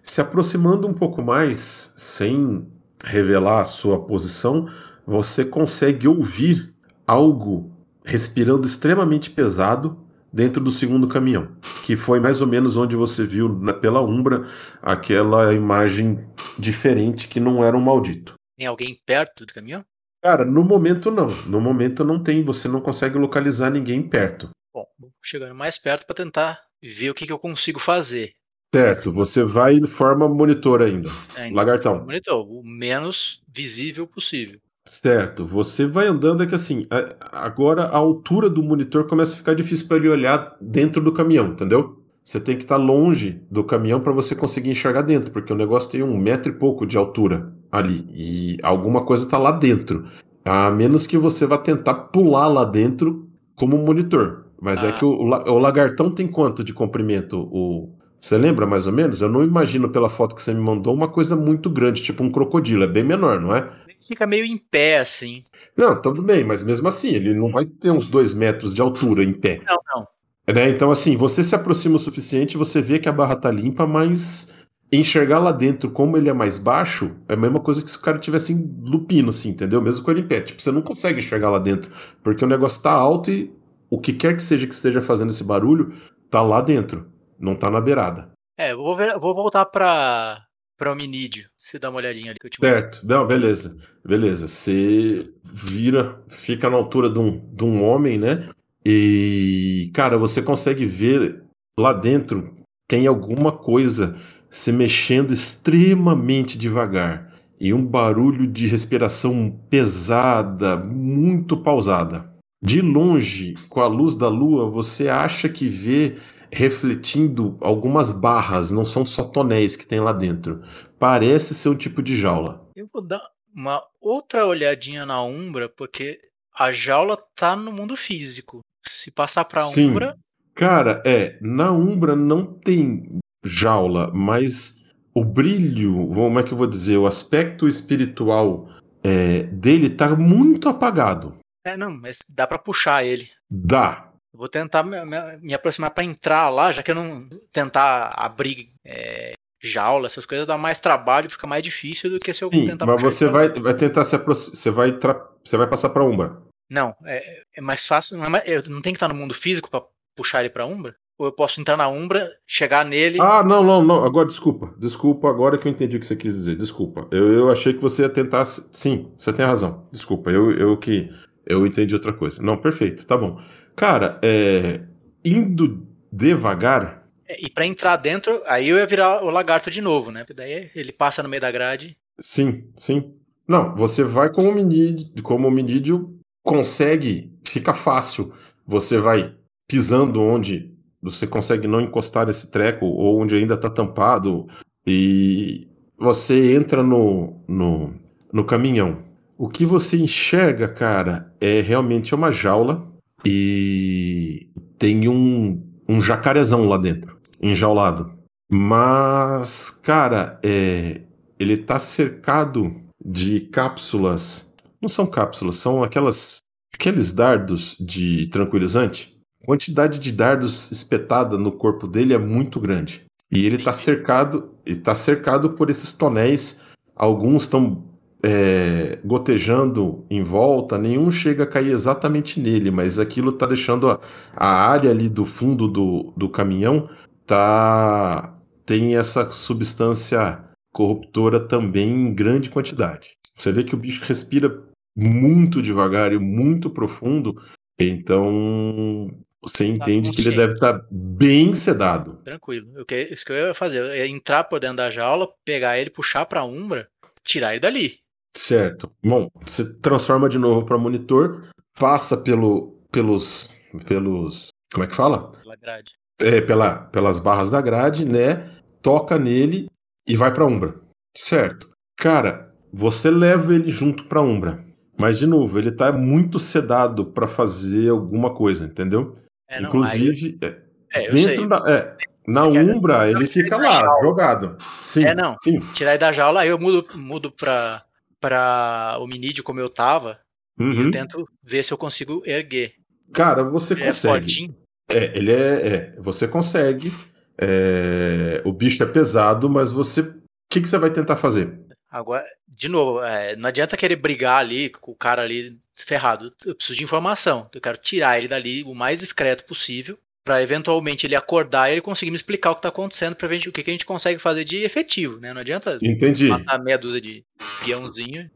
[0.03, 2.67] Se aproximando um pouco mais, sem
[3.05, 4.69] revelar a sua posição,
[5.07, 6.75] você consegue ouvir
[7.07, 7.71] algo
[8.05, 9.97] respirando extremamente pesado
[10.33, 11.53] dentro do segundo caminhão,
[11.85, 14.45] que foi mais ou menos onde você viu pela Umbra
[14.83, 16.19] aquela imagem
[16.59, 18.35] diferente que não era um maldito.
[18.59, 19.85] Tem alguém perto do caminhão?
[20.23, 21.29] Cara, no momento não.
[21.47, 24.51] No momento não tem, você não consegue localizar ninguém perto.
[24.73, 24.87] Bom,
[25.23, 28.33] chegando mais perto para tentar ver o que, que eu consigo fazer.
[28.73, 31.09] Certo, você vai de forma monitor ainda.
[31.37, 32.05] É, Lagartão.
[32.05, 34.61] Monitor, o menos visível possível.
[34.87, 36.87] Certo, você vai andando, é que assim,
[37.21, 41.49] agora a altura do monitor começa a ficar difícil para ele olhar dentro do caminhão,
[41.49, 42.00] entendeu?
[42.23, 45.57] Você tem que estar tá longe do caminhão para você conseguir enxergar dentro, porque o
[45.57, 50.05] negócio tem um metro e pouco de altura ali e alguma coisa está lá dentro.
[50.45, 54.47] A menos que você vá tentar pular lá dentro como monitor.
[54.61, 54.91] Mas é ah.
[54.91, 57.49] é que o, o, lagartão tem quanto de comprimento?
[57.51, 59.23] O, você lembra mais ou menos?
[59.23, 62.31] Eu não imagino pela foto que você me mandou uma coisa muito grande, tipo um
[62.31, 62.85] crocodilo.
[62.85, 63.71] É bem menor, não é?
[64.03, 65.45] Fica meio em pé, assim.
[65.77, 69.25] Não, tudo bem, mas mesmo assim, ele não vai ter uns dois metros de altura
[69.25, 69.61] em pé.
[69.67, 70.07] Não, não.
[70.53, 70.69] Né?
[70.71, 74.53] Então, assim, você se aproxima o suficiente, você vê que a barra tá limpa, mas
[74.93, 78.01] enxergar lá dentro como ele é mais baixo é a mesma coisa que se o
[78.01, 79.81] cara tivesse lupino, assim, entendeu?
[79.81, 80.41] Mesmo com ele em pé.
[80.41, 83.53] Tipo, você não consegue enxergar lá dentro, porque o negócio tá alto e
[83.89, 85.95] o que quer que seja que esteja fazendo esse barulho
[86.29, 88.31] tá lá dentro, não tá na beirada.
[88.59, 90.41] É, eu vou, ver, vou voltar pra,
[90.77, 94.47] pra hominídeo, se dá uma olhadinha ali que eu te Certo, não, beleza, beleza.
[94.47, 98.49] Você vira, fica na altura de um, de um homem, né?
[98.85, 101.43] E, cara, você consegue ver
[101.79, 104.17] lá dentro tem alguma coisa
[104.51, 112.29] se mexendo extremamente devagar e um barulho de respiração pesada, muito pausada.
[112.61, 116.17] De longe, com a luz da lua, você acha que vê
[116.53, 120.61] refletindo algumas barras, não são só tonéis que tem lá dentro.
[120.99, 122.69] Parece ser um tipo de jaula.
[122.75, 123.23] Eu vou dar
[123.55, 126.19] uma outra olhadinha na Umbra, porque
[126.59, 128.61] a jaula tá no mundo físico.
[128.87, 129.91] Se passar pra Sim.
[129.91, 130.17] Umbra.
[130.55, 134.83] Cara, é, na Umbra não tem jaula, mas
[135.15, 138.69] o brilho, como é que eu vou dizer, o aspecto espiritual
[139.03, 141.39] é, dele tá muito apagado.
[141.65, 143.29] É, não, mas dá para puxar ele.
[143.51, 144.11] Dá.
[144.33, 148.15] Eu vou tentar me, me, me aproximar para entrar lá, já que eu não tentar
[148.17, 152.51] abrir é, jaula, essas coisas dá mais trabalho, fica mais difícil do que se eu
[152.51, 152.87] Sim, tentar.
[152.87, 154.99] Mas você vai, vai tentar se aproximar, você vai,
[155.45, 156.41] você vai passar para Umbra.
[156.71, 158.17] Não, é, é mais fácil.
[158.17, 159.83] Não, é mais, eu não tenho que estar no mundo físico para
[160.15, 160.95] puxar ele para Umbra?
[161.19, 163.19] Ou eu posso entrar na Umbra, chegar nele.
[163.21, 164.05] Ah, não, não, não.
[164.05, 164.75] Agora, desculpa.
[164.79, 166.57] Desculpa, agora que eu entendi o que você quis dizer.
[166.57, 167.07] Desculpa.
[167.11, 168.45] Eu, eu achei que você ia tentar.
[168.45, 169.87] Sim, você tem razão.
[169.93, 171.11] Desculpa, eu, eu que.
[171.45, 172.41] Eu entendi outra coisa.
[172.43, 173.39] Não, perfeito, tá bom.
[173.77, 174.83] Cara, é.
[175.23, 177.07] Indo devagar.
[177.29, 180.21] É, e para entrar dentro, aí eu ia virar o lagarto de novo, né?
[180.21, 181.99] Porque daí ele passa no meio da grade.
[182.19, 183.15] Sim, sim.
[183.47, 188.33] Não, você vai como o como hominídeo consegue, fica fácil.
[188.67, 189.35] Você vai
[189.69, 194.47] pisando onde você consegue não encostar esse treco ou onde ainda está tampado
[194.87, 197.95] e você entra no, no,
[198.33, 198.99] no caminhão.
[199.37, 202.87] O que você enxerga, cara, é realmente uma jaula
[203.25, 204.49] e
[204.79, 208.13] tem um, um jacarezão lá dentro, enjaulado.
[208.53, 211.03] Mas, cara, é,
[211.39, 212.75] ele tá cercado
[213.05, 214.50] de cápsulas.
[214.81, 216.39] Não são cápsulas, são aquelas
[216.75, 219.17] aqueles dardos de tranquilizante.
[219.43, 223.05] A quantidade de dardos espetada no corpo dele é muito grande.
[223.31, 226.61] E ele está cercado, está cercado por esses tonéis.
[226.97, 227.85] Alguns estão
[228.23, 234.01] é, gotejando em volta, nenhum chega a cair exatamente nele, mas aquilo está deixando a,
[234.37, 236.89] a, área ali do fundo do, do caminhão
[237.27, 243.17] tá tem essa substância corruptora também em grande quantidade.
[243.37, 247.35] Você vê que o bicho respira muito devagar e muito profundo,
[247.79, 249.09] então
[249.43, 252.21] você tá entende que ele deve estar tá bem sedado.
[252.25, 252.85] Tranquilo.
[252.85, 253.79] Que, isso que eu ia fazer.
[253.79, 256.89] Eu ia entrar por dentro da jaula, pegar ele, puxar pra Umbra,
[257.25, 257.99] tirar ele dali.
[258.37, 258.93] Certo.
[259.03, 261.49] Bom, você transforma de novo para monitor,
[261.79, 263.55] passa pelo, pelos.
[263.87, 264.49] pelos.
[264.73, 265.31] Como é que fala?
[265.33, 265.93] Pela grade.
[266.21, 268.59] É, pela, pelas barras da grade, né?
[268.83, 269.69] Toca nele
[270.07, 270.79] e vai pra Umbra.
[271.17, 271.71] Certo.
[271.97, 274.65] Cara, você leva ele junto pra Umbra.
[275.01, 279.15] Mas, de novo, ele tá muito sedado para fazer alguma coisa, entendeu?
[279.49, 280.57] É, não, Inclusive, aí...
[280.95, 281.65] é, é dentro da.
[281.69, 284.57] É, na Umbra, ele fica lá, jogado.
[284.81, 285.37] Sim, é, não.
[285.43, 285.59] Sim.
[285.75, 287.83] Tirar ele da jaula, aí eu mudo, mudo pra,
[288.21, 290.21] pra hominídeo como eu tava.
[290.59, 290.73] Uhum.
[290.73, 290.91] E eu uhum.
[290.91, 292.75] tento ver se eu consigo erguer.
[293.13, 294.55] Cara, você ele é consegue.
[294.93, 295.93] É, é, ele é, é.
[295.99, 296.93] Você consegue.
[297.39, 300.03] É, o bicho é pesado, mas você.
[300.03, 300.15] O
[300.53, 301.59] que, que você vai tentar fazer?
[301.91, 306.31] Agora, de novo, é, não adianta querer brigar ali com o cara ali ferrado.
[306.45, 307.51] Eu preciso de informação.
[307.53, 311.81] Eu quero tirar ele dali o mais discreto possível para eventualmente ele acordar e ele
[311.81, 314.21] conseguir me explicar o que está acontecendo para ver o que, que a gente consegue
[314.21, 315.33] fazer de efetivo, né?
[315.33, 316.29] Não adianta Entendi.
[316.29, 317.25] matar meia dúzia de
[317.65, 318.31] peãozinho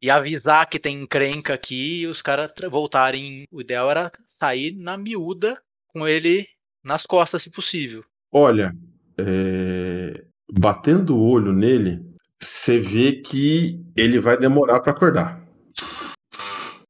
[0.00, 3.44] e avisar que tem encrenca aqui e os caras voltarem.
[3.50, 6.46] O ideal era sair na miúda com ele
[6.84, 8.04] nas costas, se possível.
[8.32, 8.74] Olha,
[9.18, 10.24] é...
[10.50, 12.00] batendo o olho nele,
[12.40, 15.42] você vê que ele vai demorar para acordar.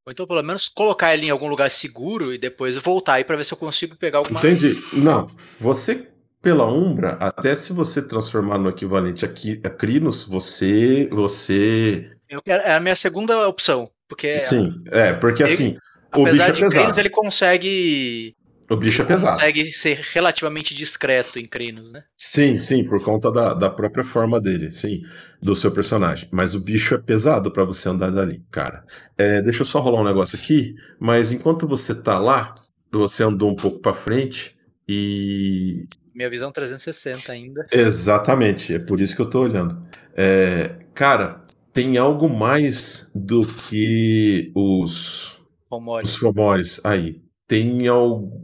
[0.06, 3.36] Ou então, pelo menos, colocar ele em algum lugar seguro e depois voltar aí para
[3.36, 4.74] ver se eu consigo pegar alguma Entendi.
[4.94, 5.26] Não.
[5.60, 6.08] Você,
[6.40, 11.08] pela Umbra, até se você transformar no equivalente a, a Crinos, você.
[11.12, 12.10] você...
[12.44, 13.84] Quero, é a minha segunda opção.
[14.08, 15.76] Porque Sim, é, porque ele, assim.
[16.16, 16.70] O bicho é pesado.
[16.72, 18.34] Crinos, ele consegue
[18.70, 19.36] o bicho é pesado.
[19.36, 21.48] Consegue ser relativamente discreto em
[21.90, 22.04] né?
[22.16, 25.02] Sim, sim, por conta da, da própria forma dele, sim,
[25.40, 26.28] do seu personagem.
[26.30, 28.84] Mas o bicho é pesado para você andar dali, cara.
[29.16, 32.54] É, deixa eu só rolar um negócio aqui, mas enquanto você tá lá,
[32.92, 35.86] você andou um pouco para frente e.
[36.14, 37.66] Minha visão 360 ainda.
[37.72, 39.82] Exatamente, é por isso que eu tô olhando.
[40.14, 45.38] É, cara, tem algo mais do que os.
[45.70, 46.10] Fomores.
[46.10, 47.90] Os Fomores aí tem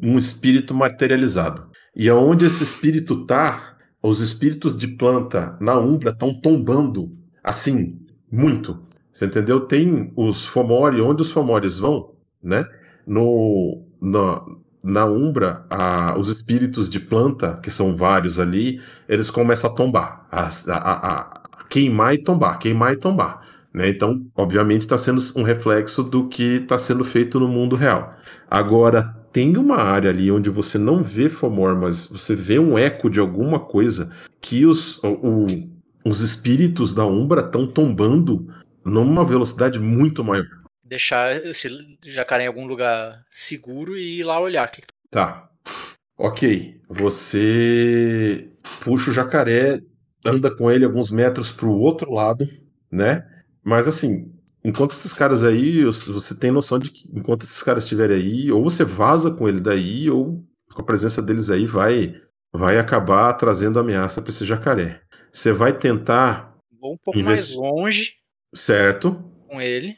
[0.02, 1.68] um espírito materializado.
[1.94, 8.00] E aonde esse espírito tá, os espíritos de planta na Umbra estão tombando assim,
[8.32, 8.82] muito.
[9.12, 9.60] Você entendeu?
[9.60, 12.66] Tem os Fomori, onde os Fomores vão, né?
[13.06, 14.44] No, na,
[14.82, 20.26] na Umbra, a, os espíritos de planta, que são vários ali, eles começam a tombar,
[20.32, 23.43] a, a, a queimar e tombar, queimar e tombar.
[23.74, 23.88] Né?
[23.88, 28.16] Então, obviamente, está sendo um reflexo do que está sendo feito no mundo real.
[28.48, 33.10] Agora, tem uma área ali onde você não vê Fomor, mas você vê um eco
[33.10, 35.46] de alguma coisa que os, o,
[36.04, 38.46] os espíritos da Umbra estão tombando
[38.84, 40.46] numa velocidade muito maior.
[40.84, 41.68] Deixar esse
[42.04, 44.70] jacaré em algum lugar seguro e ir lá olhar.
[45.10, 45.48] Tá.
[46.16, 46.80] Ok.
[46.88, 48.48] Você
[48.84, 49.80] puxa o jacaré,
[50.24, 52.48] anda com ele alguns metros para o outro lado,
[52.92, 53.26] né?
[53.64, 54.30] Mas assim,
[54.64, 58.62] enquanto esses caras aí, você tem noção de que enquanto esses caras estiverem aí, ou
[58.62, 62.14] você vaza com ele daí, ou com a presença deles aí vai
[62.52, 65.00] vai acabar trazendo ameaça para esse jacaré.
[65.32, 66.54] Você vai tentar.
[66.80, 67.56] Vou um pouco invest...
[67.56, 68.12] mais longe.
[68.54, 69.12] Certo.
[69.48, 69.96] Com ele.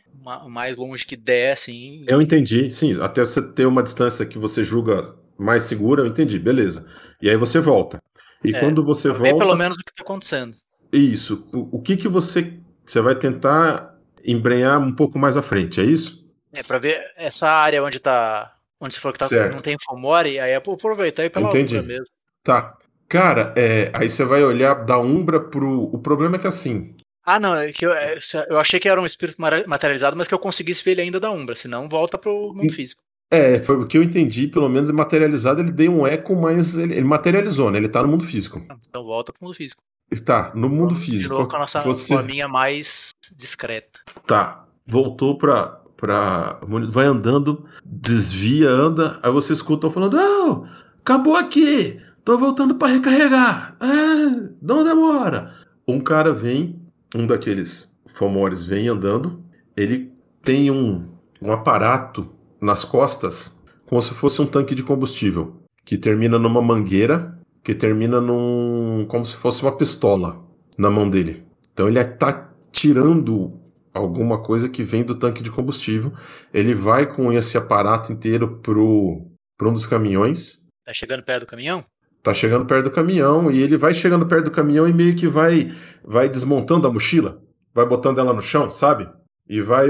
[0.48, 2.05] Mais longe que der, assim.
[2.09, 3.00] Eu entendi, sim.
[3.00, 5.05] Até você ter uma distância que você julga
[5.38, 6.87] mais segura, eu entendi, beleza.
[7.20, 8.02] E aí você volta.
[8.42, 9.37] E é, quando você volta.
[9.37, 10.57] pelo menos o que está acontecendo.
[10.92, 11.46] Isso.
[11.52, 12.59] O, o que, que você.
[12.87, 13.94] Você vai tentar
[14.25, 16.25] embrenhar um pouco mais à frente, é isso?
[16.53, 18.53] É, para ver essa área onde tá.
[18.81, 21.77] Onde você falou que tá, não tem Fomori, aí é aproveitar aí pela Entendi.
[21.77, 22.07] Umbra mesmo.
[22.42, 22.77] Tá.
[23.09, 25.85] Cara, é, aí você vai olhar da Umbra pro.
[25.85, 26.94] O problema é que assim.
[27.25, 28.18] Ah, não, é que eu, é,
[28.49, 31.31] eu achei que era um espírito materializado, mas que eu conseguisse ver ele ainda da
[31.31, 33.03] Umbra, senão volta pro mundo físico.
[33.31, 36.94] É, foi o que eu entendi, pelo menos materializado, ele deu um eco, mas ele,
[36.94, 37.79] ele materializou, né?
[37.79, 38.64] Ele tá no mundo físico.
[38.88, 39.83] Então volta pro mundo físico.
[40.11, 41.47] Está no mundo físico.
[41.47, 42.14] com a nossa você...
[42.14, 44.01] forminha mais discreta.
[44.27, 44.64] Tá.
[44.87, 46.61] Voltou para pra.
[46.90, 50.69] Vai andando, desvia, anda, aí você escuta falando: Não,
[51.01, 52.01] acabou aqui!
[52.25, 53.77] Tô voltando para recarregar!
[53.81, 55.55] É, não demora!
[55.87, 56.81] Um cara vem,
[57.14, 59.45] um daqueles Fomores vem andando,
[59.77, 61.09] ele tem um,
[61.40, 62.29] um aparato
[62.61, 67.36] nas costas, como se fosse um tanque de combustível, que termina numa mangueira,
[67.66, 69.05] que termina num.
[69.09, 70.40] como se fosse uma pistola
[70.79, 71.44] na mão dele.
[71.72, 73.61] Então ele está tirando
[73.92, 76.12] alguma coisa que vem do tanque de combustível.
[76.55, 79.26] Ele vai com esse aparato inteiro pro,
[79.59, 80.62] pro um dos caminhões.
[80.85, 81.85] Tá chegando perto do caminhão?
[82.22, 85.26] Tá chegando perto do caminhão e ele vai chegando perto do caminhão e meio que
[85.26, 85.74] vai
[86.05, 87.42] vai desmontando a mochila,
[87.74, 89.09] vai botando ela no chão, sabe?
[89.48, 89.88] E vai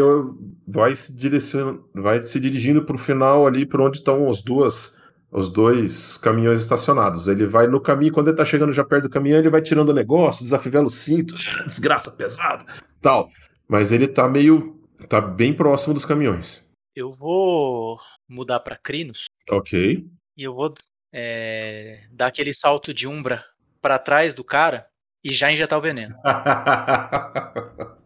[0.66, 4.96] vai se direcionando, vai se dirigindo pro final ali para onde estão os duas
[5.30, 7.28] os dois caminhões estacionados.
[7.28, 9.90] Ele vai no caminho, quando ele tá chegando já perto do caminhão, ele vai tirando
[9.90, 11.34] o negócio, desafivela o cinto,
[11.66, 12.64] desgraça pesada,
[13.00, 13.30] tal.
[13.68, 14.80] Mas ele tá meio.
[15.08, 16.66] tá bem próximo dos caminhões.
[16.94, 19.26] Eu vou mudar para Crinos.
[19.50, 20.06] Ok.
[20.36, 20.72] E eu vou
[21.12, 23.44] é, dar aquele salto de umbra
[23.80, 24.86] para trás do cara
[25.22, 26.16] e já injetar o veneno.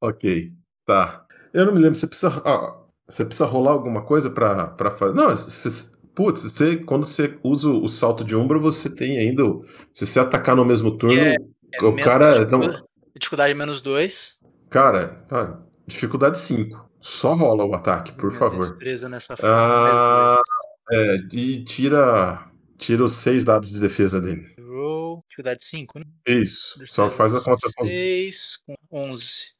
[0.00, 0.52] ok.
[0.84, 1.24] Tá.
[1.52, 2.42] Eu não me lembro, você precisa.
[2.44, 5.14] Ah, você precisa rolar alguma coisa pra, pra fazer.
[5.14, 9.44] Não, você, putz, você, quando você usa o salto de umbra, você tem ainda.
[9.92, 11.36] Se você atacar no mesmo turno, é,
[11.74, 12.46] é o cara.
[12.46, 12.60] Não...
[13.14, 14.40] Dificuldade menos 2.
[14.70, 15.62] Cara, tá.
[15.86, 16.90] Dificuldade 5.
[17.00, 18.60] Só rola o ataque, por Minha favor.
[18.60, 19.54] Destreza nessa forma.
[19.54, 20.40] Ah,
[20.90, 24.54] é, e tira, tira os 6 dados de defesa dele.
[24.58, 26.04] Roll, dificuldade 5, né?
[26.26, 26.78] Isso.
[26.78, 29.56] Destreza Só faz a conta com 6 com 11.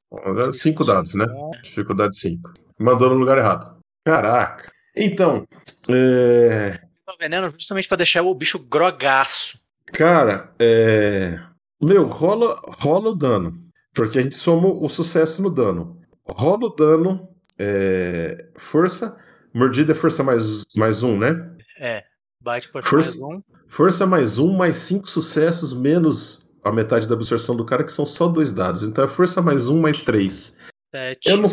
[0.54, 1.26] 5 dados, né?
[1.62, 2.52] Dificuldade 5.
[2.78, 3.78] Mandou no lugar errado.
[4.04, 4.75] Caraca.
[4.96, 5.46] Então,
[5.88, 6.80] é...
[7.18, 9.58] Veneno justamente para deixar o bicho grogaço.
[9.86, 11.38] Cara, é...
[11.82, 13.54] Meu, rola, rola o dano.
[13.94, 16.00] Porque a gente soma o sucesso no dano.
[16.26, 17.28] Rola o dano,
[17.58, 19.16] é, força.
[19.54, 21.50] Mordida é força mais, mais um, né?
[21.78, 22.04] É.
[22.42, 23.42] Bate força, força mais um.
[23.66, 28.04] Força mais um, mais cinco sucessos, menos a metade da absorção do cara, que são
[28.04, 28.82] só dois dados.
[28.82, 30.58] Então é força mais um, mais três.
[30.94, 31.30] Sete.
[31.30, 31.48] Eu não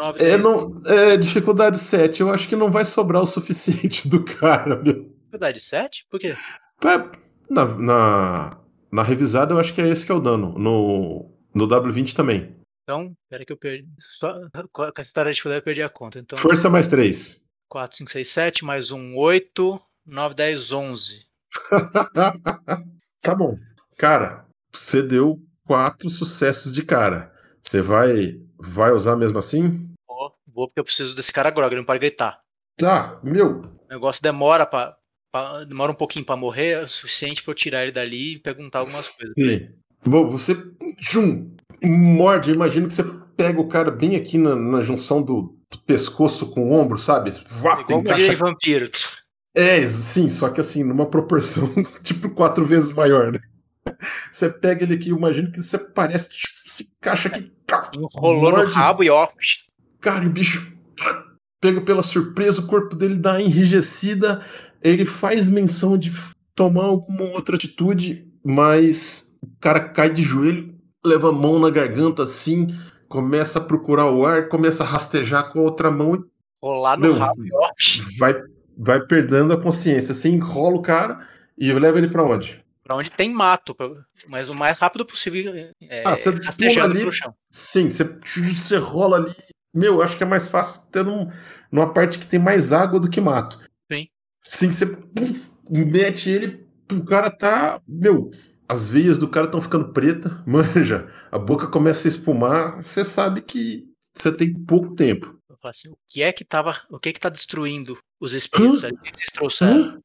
[0.00, 2.22] Nove, é, não, é, dificuldade 7.
[2.22, 5.10] Eu acho que não vai sobrar o suficiente do cara, meu.
[5.24, 6.06] Dificuldade 7?
[6.10, 6.34] Por quê?
[7.50, 8.58] Na, na,
[8.90, 10.58] na revisada, eu acho que é esse que é o dano.
[10.58, 12.56] No, no W20 também.
[12.82, 13.86] Então, pera que eu perdi.
[14.18, 14.40] Só,
[14.72, 16.18] com essa tarefa de dificuldade eu perdi a conta.
[16.18, 17.44] Então, Força mais 3.
[17.68, 21.26] 4, 5, 6, 7, mais 1, 8, 9, 10, 11.
[23.22, 23.58] tá bom.
[23.98, 27.32] Cara, você deu 4 sucessos de cara.
[27.62, 29.89] Você vai, vai usar mesmo assim?
[30.54, 32.40] Vou, porque eu preciso desse cara agora, não pode gritar.
[32.76, 33.60] Tá, meu.
[33.60, 34.96] O negócio demora pra,
[35.30, 38.38] pra demora um pouquinho para morrer, é o suficiente para eu tirar ele dali e
[38.38, 39.34] perguntar algumas Sim.
[39.34, 39.68] coisas.
[40.04, 40.56] Bom, você
[40.98, 43.04] tchum, morde, imagino que você
[43.36, 47.32] pega o cara bem aqui na, na junção do, do, pescoço com o ombro, sabe?
[47.60, 48.34] Vá, Igual encaixa...
[48.34, 48.90] vampiro.
[49.54, 51.68] É, sim, só que assim, numa proporção
[52.02, 53.40] tipo quatro vezes maior, né?
[54.30, 57.50] Você pega ele aqui, imagino que você parece, tipo, se encaixa aqui.
[58.14, 58.68] Rolou morde.
[58.68, 59.28] no rabo e ó.
[60.00, 60.76] Cara, o bicho
[61.60, 64.40] pega pela surpresa, o corpo dele dá uma enrijecida,
[64.82, 66.12] ele faz menção de
[66.54, 72.22] tomar alguma outra atitude, mas o cara cai de joelho, leva a mão na garganta
[72.22, 72.68] assim,
[73.08, 76.30] começa a procurar o ar, começa a rastejar com a outra mão e.
[76.62, 77.42] Rolar no rabo.
[78.18, 78.34] Vai,
[78.76, 80.12] vai perdendo a consciência.
[80.12, 82.62] Você enrola o cara e leva ele para onde?
[82.84, 83.74] Para onde tem mato,
[84.28, 85.54] mas o mais rápido possível.
[85.80, 87.06] É, ah, você pula ali.
[87.50, 88.04] Sim, você,
[88.54, 89.34] você rola ali.
[89.72, 91.30] Meu, acho que é mais fácil ter num,
[91.70, 93.60] numa parte que tem mais água do que mato.
[93.90, 94.08] Sim.
[94.42, 97.80] Sim, você puf, mete ele, o cara tá.
[97.86, 98.30] Meu,
[98.68, 103.42] as veias do cara estão ficando preta, manja, a boca começa a espumar, você sabe
[103.42, 105.38] que você tem pouco tempo.
[105.62, 108.96] Assim, o que é que tava, o que é que tá destruindo os espíritos ali
[108.96, 110.02] que vocês trouxeram?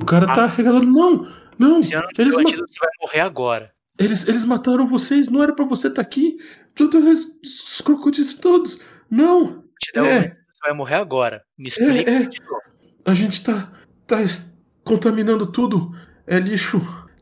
[0.00, 0.46] O cara tá ah.
[0.46, 1.22] regalando, não,
[1.58, 1.80] não,
[2.18, 2.42] eles ma...
[2.42, 3.75] você vai morrer agora.
[3.98, 6.36] Eles, eles mataram vocês, não era para você estar tá aqui.
[6.74, 7.02] Todos
[7.42, 8.80] os crocodilos todos.
[9.10, 9.64] Não.
[9.94, 10.28] É.
[10.28, 11.42] Você vai morrer agora.
[11.56, 12.10] Me explica.
[12.10, 12.30] É, é.
[13.04, 13.72] A gente tá,
[14.06, 14.16] tá
[14.84, 15.92] contaminando tudo.
[16.26, 16.80] É lixo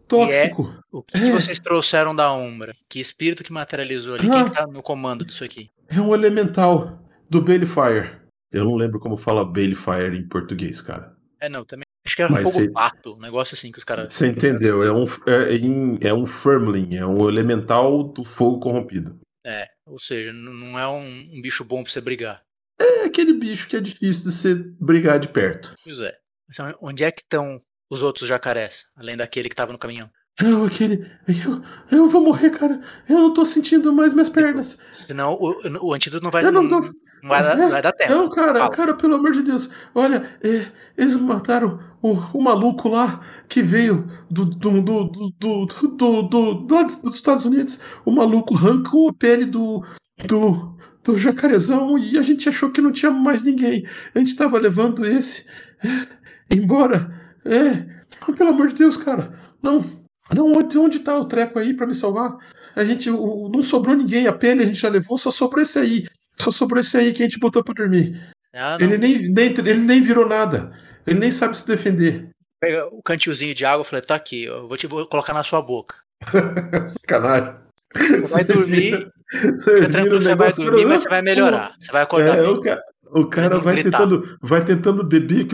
[0.09, 0.75] tóxico.
[0.77, 1.21] É o que, é.
[1.21, 2.75] que, vocês trouxeram da Umbra?
[2.89, 4.29] Que espírito que materializou ali?
[4.29, 5.71] Ah, Quem que tá no comando disso aqui?
[5.89, 8.11] É um elemental do Balefire.
[8.51, 11.15] Eu não lembro como fala Balefire em português, cara.
[11.41, 11.84] É, não, também.
[12.07, 12.71] Acho que era Mas fogo cê...
[12.71, 14.11] pato, um negócio assim que os caras.
[14.13, 14.83] Você entendeu?
[14.83, 19.19] É um, é, é um Firmling, é um elemental do fogo corrompido.
[19.47, 20.99] É, ou seja, não é um,
[21.33, 22.43] um bicho bom pra você brigar.
[22.79, 25.75] É aquele bicho que é difícil de você brigar de perto.
[25.83, 26.13] Pois é.
[26.51, 27.59] Então, onde é que estão
[27.91, 30.11] os outros jacarés, além daquele que estava no caminhão?
[30.43, 31.09] Não, aquele.
[31.29, 31.63] Eu,
[31.99, 32.81] eu vou morrer, cara.
[33.09, 34.77] Eu não tô sentindo mais minhas pernas.
[34.93, 36.93] Senão o, o antídoto não vai, Eu não não, tô-
[37.23, 38.13] não vai, dar, É, vai dar tempo.
[38.13, 38.71] Não, cara, Fala.
[38.71, 39.71] cara, pelo amor de Deus.
[39.95, 40.67] Olha, é,
[40.99, 41.79] eles mataram
[42.13, 45.05] o, maluco lá que veio do, do, do,
[45.39, 47.81] do, do, do, dos Estados Unidos.
[48.05, 49.83] O maluco arrancou a pele do,
[50.27, 53.87] do, do jacarezão e a gente achou que não tinha mais ninguém.
[54.15, 55.47] A gente tava levando esse
[55.83, 57.11] é, embora.
[57.45, 57.87] É,
[58.37, 59.33] pelo amor de Deus, cara.
[59.63, 59.83] Não,
[60.35, 62.37] não, onde, onde tá o treco aí pra me salvar?
[62.77, 65.79] A gente, o- não sobrou ninguém, a pele a gente já levou, só sobrou esse
[65.79, 66.07] aí.
[66.37, 68.21] Só sobrou esse aí que a gente botou pra dormir.
[68.55, 68.77] Ah.
[68.79, 70.84] Ele nem, nem, ele nem virou nada.
[71.07, 72.31] Ele nem sabe se defender.
[72.61, 75.43] Pega o cantilzinho de água e falei, tá aqui, eu vou te vou colocar na
[75.43, 75.97] sua boca.
[76.87, 77.55] Sacanagem.
[78.21, 81.75] Você vai dormir, Você fica tranquilo, você vai dormir, mas você vai melhorar.
[81.79, 82.51] Você vai acordar É, bem.
[82.51, 83.99] o cara, o cara vai gritar.
[83.99, 85.47] tentando, vai tentando beber,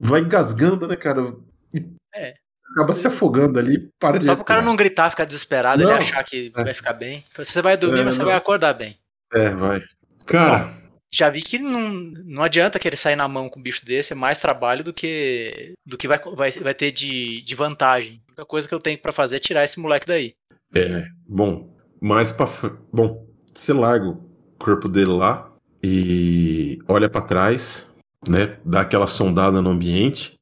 [0.00, 1.34] vai engasgando, né, cara?
[1.74, 1.84] E
[2.14, 2.34] É.
[2.72, 5.96] Acaba se afogando ali, para de Só pro cara não gritar, ficar desesperado, ele Não.
[5.98, 6.64] achar que É.
[6.64, 7.24] vai ficar bem.
[7.36, 8.26] Você vai dormir, É, mas você não.
[8.26, 8.96] vai acordar bem.
[9.32, 9.80] É, vai.
[10.26, 10.72] Cara,
[11.10, 11.90] Já vi que não,
[12.24, 15.74] não adianta querer sair na mão com um bicho desse, é mais trabalho do que
[15.84, 18.22] do que vai, vai, vai ter de, de vantagem.
[18.28, 20.34] A única coisa que eu tenho pra fazer é tirar esse moleque daí.
[20.74, 22.46] é, bom, mais pra
[22.92, 25.50] Bom, você larga o corpo dele lá
[25.82, 27.94] e olha pra trás,
[28.28, 28.58] né?
[28.64, 30.36] Dá aquela sondada no ambiente.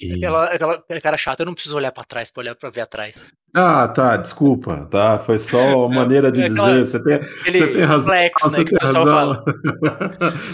[0.00, 0.14] E...
[0.14, 2.80] Aquela, aquela, aquele cara chato, eu não preciso olhar pra trás pra olhar pra ver
[2.80, 3.32] atrás.
[3.54, 5.18] Ah, tá, desculpa, tá?
[5.18, 6.84] Foi só uma maneira de É dizer.
[6.84, 7.20] Você tem,
[7.52, 9.44] Você tem razão, flex, né, você que o tem razão.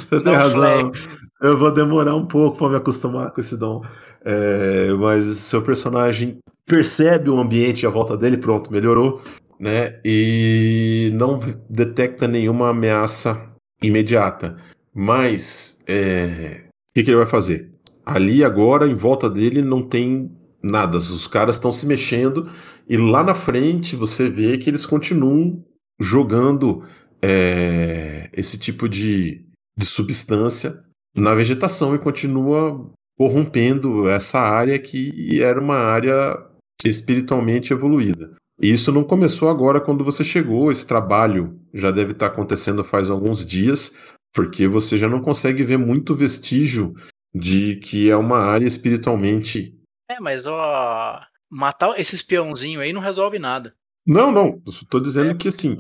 [0.09, 0.81] você tem razão.
[0.93, 1.19] flex.
[1.41, 3.83] Eu vou demorar um pouco para me acostumar com esse dom.
[4.23, 9.23] É, mas seu personagem percebe o ambiente à volta dele, pronto, melhorou,
[9.59, 9.99] né?
[10.05, 11.41] E não
[11.71, 13.41] detecta nenhuma ameaça
[13.83, 14.59] imediata.
[14.95, 17.71] Mas é, o que, que ele vai fazer?
[18.05, 20.31] Ali agora, em volta dele, não tem
[20.63, 20.99] nada.
[20.99, 22.51] Os caras estão se mexendo
[22.91, 25.65] e lá na frente você vê que eles continuam
[26.01, 26.85] jogando
[27.23, 30.83] é, esse tipo de, de substância
[31.15, 36.37] na vegetação e continua corrompendo essa área que era uma área
[36.85, 38.35] espiritualmente evoluída.
[38.61, 43.09] E isso não começou agora quando você chegou, esse trabalho já deve estar acontecendo faz
[43.09, 43.97] alguns dias,
[44.35, 46.93] porque você já não consegue ver muito vestígio
[47.33, 49.79] de que é uma área espiritualmente.
[50.11, 51.21] É, mas ó,
[51.51, 53.75] matar esse espiãozinho aí não resolve nada.
[54.07, 55.77] Não, não, estou dizendo que assim,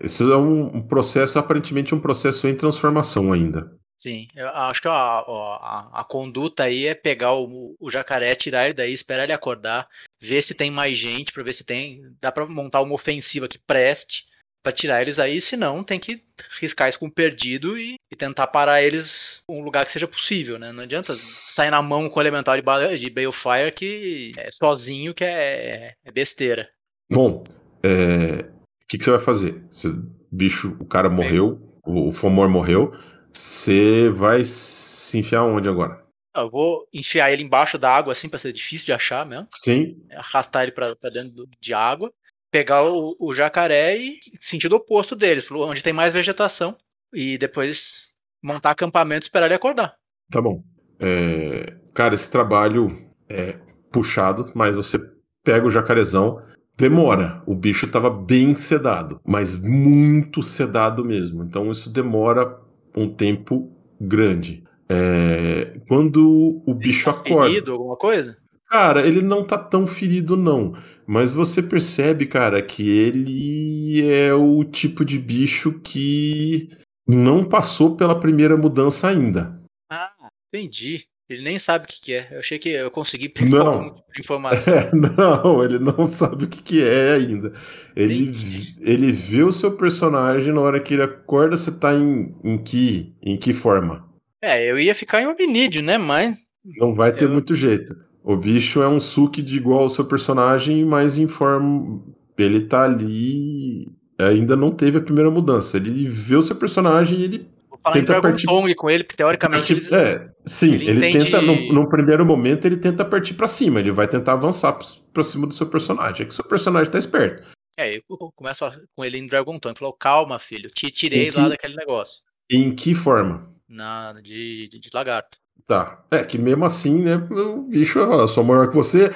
[0.00, 3.76] esse é um, processo, aparentemente um processo em transformação ainda.
[3.96, 8.66] Sim, eu acho que a, a, a conduta aí é pegar o, o jacaré, tirar
[8.66, 9.88] ele daí, esperar ele acordar,
[10.20, 12.02] ver se tem mais gente, pra ver se tem.
[12.20, 14.27] Dá pra montar uma ofensiva que preste
[14.68, 16.22] pra tirar eles aí, senão tem que
[16.60, 20.58] riscar isso com o perdido e, e tentar parar eles um lugar que seja possível,
[20.58, 20.72] né?
[20.72, 25.24] Não adianta sair na mão com o elemental de, de Balefire que é sozinho que
[25.24, 26.68] é, é besteira.
[27.10, 27.42] Bom,
[27.82, 29.64] é, o que, que você vai fazer?
[29.70, 29.88] Você,
[30.30, 32.92] bicho, o cara morreu, o, o Fomor morreu.
[33.32, 36.06] Você vai se enfiar onde agora?
[36.36, 39.48] Eu vou enfiar ele embaixo da água assim pra ser difícil de achar mesmo.
[39.54, 42.12] Sim, arrastar ele pra, pra dentro de água,
[42.50, 46.76] pegar o, o jacaré e sentido oposto deles, onde tem mais vegetação,
[47.12, 49.94] e depois montar acampamento e esperar ele acordar.
[50.30, 50.62] tá bom.
[51.00, 52.90] É, cara, esse trabalho
[53.28, 53.56] é
[53.90, 54.98] puxado, mas você
[55.44, 56.42] pega o jacarezão,
[56.76, 57.42] demora.
[57.46, 61.44] O bicho tava bem sedado, mas muito sedado mesmo.
[61.44, 62.58] Então isso demora
[62.96, 63.70] um tempo
[64.00, 64.64] grande.
[64.88, 67.70] É, quando o bicho Tá acorda.
[67.70, 68.36] alguma coisa?
[68.70, 70.74] Cara, ele não tá tão ferido, não.
[71.06, 76.68] Mas você percebe, cara, que ele é o tipo de bicho que
[77.06, 79.58] não passou pela primeira mudança ainda.
[79.90, 80.12] Ah,
[80.52, 81.04] entendi.
[81.30, 82.28] Ele nem sabe o que, que é.
[82.30, 83.66] Eu achei que eu consegui pegar Não.
[83.82, 84.72] algum de informação.
[84.76, 87.52] É, não, ele não sabe o que, que é ainda.
[87.96, 88.74] Ele, Entendi.
[88.80, 93.14] ele vê o seu personagem na hora que ele acorda, você tá em, em, que,
[93.22, 94.08] em que forma?
[94.42, 95.98] É, eu ia ficar em hominídeo, né?
[95.98, 97.94] Mas Não vai ter Eu- muito jeito.
[98.22, 102.02] O bicho é um suki de igual ao seu personagem, mas em forma.
[102.36, 103.88] Ele tá ali.
[104.20, 105.76] Ainda não teve a primeira mudança.
[105.76, 107.50] Ele vê o seu personagem e ele.
[107.82, 109.92] falar Tenta em Dragon partir- Tongue com ele, porque teoricamente eles.
[109.92, 111.40] é, sim, ele ele, entende- tenta.
[111.40, 113.78] No, no primeiro momento, ele tenta partir pra cima.
[113.80, 114.72] Ele vai tentar avançar
[115.12, 116.22] pra- cima do seu personagem.
[116.22, 117.48] É que seu personagem tá esperto.
[117.78, 118.02] É, eu
[118.34, 118.64] começo
[118.96, 119.78] com ele em Dragon Tongue.
[119.78, 122.16] Falou, calma, filho, te tirei que- lá daquele negócio.
[122.50, 123.48] Em que forma?
[123.68, 125.38] Na, de, de, de lagarto.
[125.68, 126.02] Tá.
[126.10, 127.16] É que mesmo assim, né?
[127.30, 129.12] O bicho vai falar, eu sou maior que você.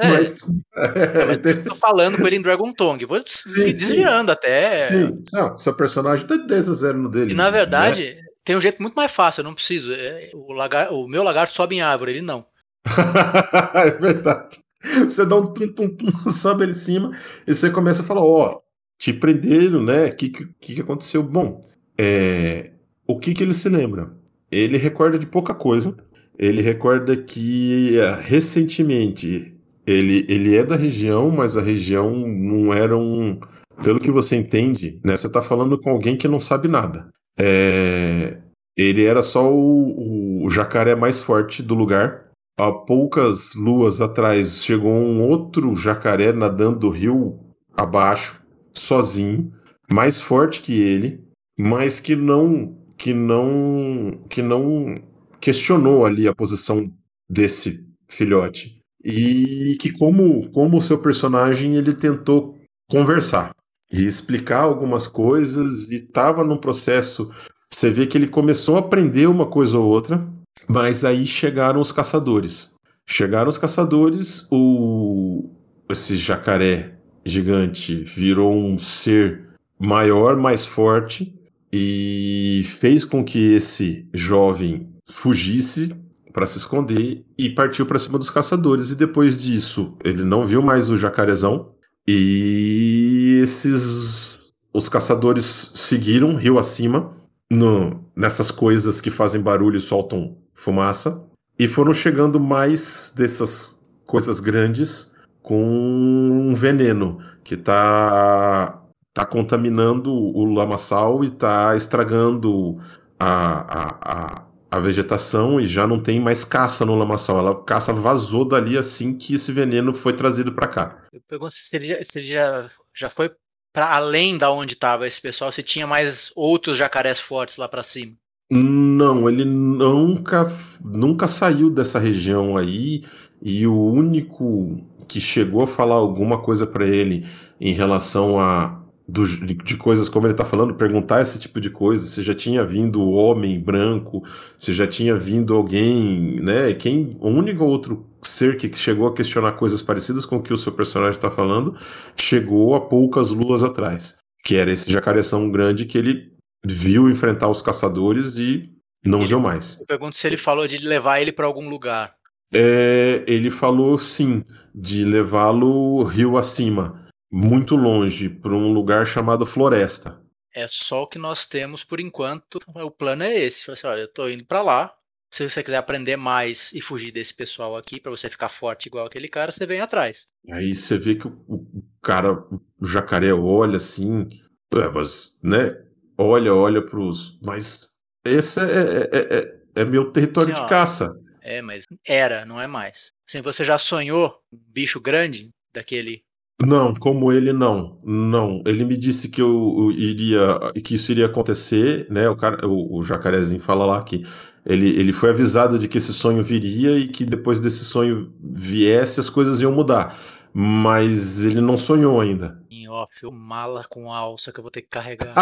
[0.00, 0.34] É, mas.
[0.74, 3.04] É, mas eu tô falando com ele em Dragon Tongue.
[3.04, 4.80] Vou Sim, desviando até.
[4.80, 7.32] Sim, não, seu personagem tá 10 a 0 no dele.
[7.32, 7.50] E na né?
[7.50, 9.92] verdade, tem um jeito muito mais fácil, eu não preciso.
[9.92, 12.46] É, O, lagar, o meu lagarto sobe em árvore, ele não.
[13.74, 14.60] é verdade.
[15.02, 17.10] Você dá um tum, tum, tum, sobe ali em cima,
[17.46, 18.62] e você começa a falar, ó, oh,
[18.98, 20.06] te prenderam, né?
[20.06, 21.22] O que, que, que aconteceu?
[21.22, 21.60] Bom,
[21.98, 22.72] é,
[23.06, 24.21] o que, que ele se lembra?
[24.52, 25.96] Ele recorda de pouca coisa.
[26.38, 32.96] Ele recorda que é, recentemente ele, ele é da região, mas a região não era
[32.96, 33.40] um.
[33.82, 35.16] Pelo que você entende, né?
[35.16, 37.08] Você está falando com alguém que não sabe nada.
[37.38, 38.38] É,
[38.76, 42.30] ele era só o, o jacaré mais forte do lugar.
[42.58, 47.40] Há poucas luas atrás chegou um outro jacaré nadando do rio
[47.74, 48.42] abaixo,
[48.72, 49.52] sozinho,
[49.90, 51.24] mais forte que ele,
[51.58, 54.94] mas que não que não que não
[55.40, 56.88] questionou ali a posição
[57.28, 58.80] desse filhote.
[59.04, 62.56] E que como como o seu personagem ele tentou
[62.88, 63.50] conversar
[63.92, 67.28] e explicar algumas coisas e estava num processo.
[67.68, 70.24] Você vê que ele começou a aprender uma coisa ou outra
[70.68, 72.72] mas aí chegaram os caçadores.
[73.04, 75.50] Chegaram os caçadores o
[75.90, 81.34] esse jacaré gigante virou um ser maior mais forte
[81.72, 85.94] e fez com que esse jovem fugisse
[86.32, 88.90] para se esconder e partiu para cima dos caçadores.
[88.90, 91.72] E depois disso, ele não viu mais o jacarezão
[92.06, 97.14] e esses os caçadores seguiram rio acima
[97.50, 101.24] no, nessas coisas que fazem barulho e soltam fumaça
[101.58, 108.81] e foram chegando mais dessas coisas grandes com um veneno que está
[109.14, 112.78] tá contaminando o lamaçal e está estragando
[113.18, 113.28] a,
[113.60, 117.38] a, a, a, vegetação e já não tem mais caça no lamaçal.
[117.38, 121.02] Ela, a caça vazou dali assim que esse veneno foi trazido para cá.
[121.12, 123.30] Eu pergunto se ele, já, se ele já, já foi
[123.72, 127.82] para além da onde estava esse pessoal, se tinha mais outros jacarés fortes lá para
[127.82, 128.12] cima.
[128.50, 130.52] Não, ele nunca,
[130.84, 133.02] nunca saiu dessa região aí
[133.40, 137.26] e o único que chegou a falar alguma coisa para ele
[137.58, 142.06] em relação a do, de coisas como ele está falando, perguntar esse tipo de coisa,
[142.06, 144.22] se já tinha vindo homem branco,
[144.58, 146.72] se já tinha vindo alguém, né?
[146.74, 150.56] Quem, o único outro ser que chegou a questionar coisas parecidas com o que o
[150.56, 151.76] seu personagem está falando,
[152.16, 156.32] chegou a poucas luas atrás, que era esse jacareção grande que ele
[156.64, 158.70] viu enfrentar os caçadores e
[159.04, 159.80] não ele, viu mais.
[159.80, 162.14] Eu pergunto se ele falou de levar ele para algum lugar.
[162.54, 164.44] É, ele falou sim,
[164.74, 167.01] de levá-lo rio acima
[167.32, 170.20] muito longe, para um lugar chamado Floresta.
[170.54, 172.58] É só o que nós temos por enquanto.
[172.74, 173.70] O plano é esse.
[173.70, 174.94] Assim, olha, eu tô indo para lá.
[175.32, 179.06] Se você quiser aprender mais e fugir desse pessoal aqui, para você ficar forte igual
[179.06, 180.26] aquele cara, você vem atrás.
[180.52, 184.28] Aí você vê que o, o cara, o jacaré olha assim,
[184.74, 185.74] é, mas, né?
[186.18, 187.38] Olha, olha pros.
[187.42, 187.92] Mas
[188.26, 191.18] esse é, é, é, é, é meu território de ó, caça.
[191.40, 193.12] É, mas era, não é mais.
[193.26, 196.22] Assim, você já sonhou um bicho grande daquele
[196.60, 198.62] não, como ele não, não.
[198.66, 202.28] Ele me disse que eu, eu iria, que isso iria acontecer, né?
[202.28, 204.24] O, cara, o, o jacarezinho fala lá que
[204.64, 209.18] ele, ele foi avisado de que esse sonho viria e que depois desse sonho viesse
[209.18, 210.16] as coisas iam mudar.
[210.54, 212.62] Mas ele não sonhou ainda.
[212.70, 215.34] Em off, mala com alça que eu vou ter que carregar.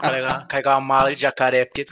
[0.00, 1.86] carregar, carregar uma mala de jacaré, porque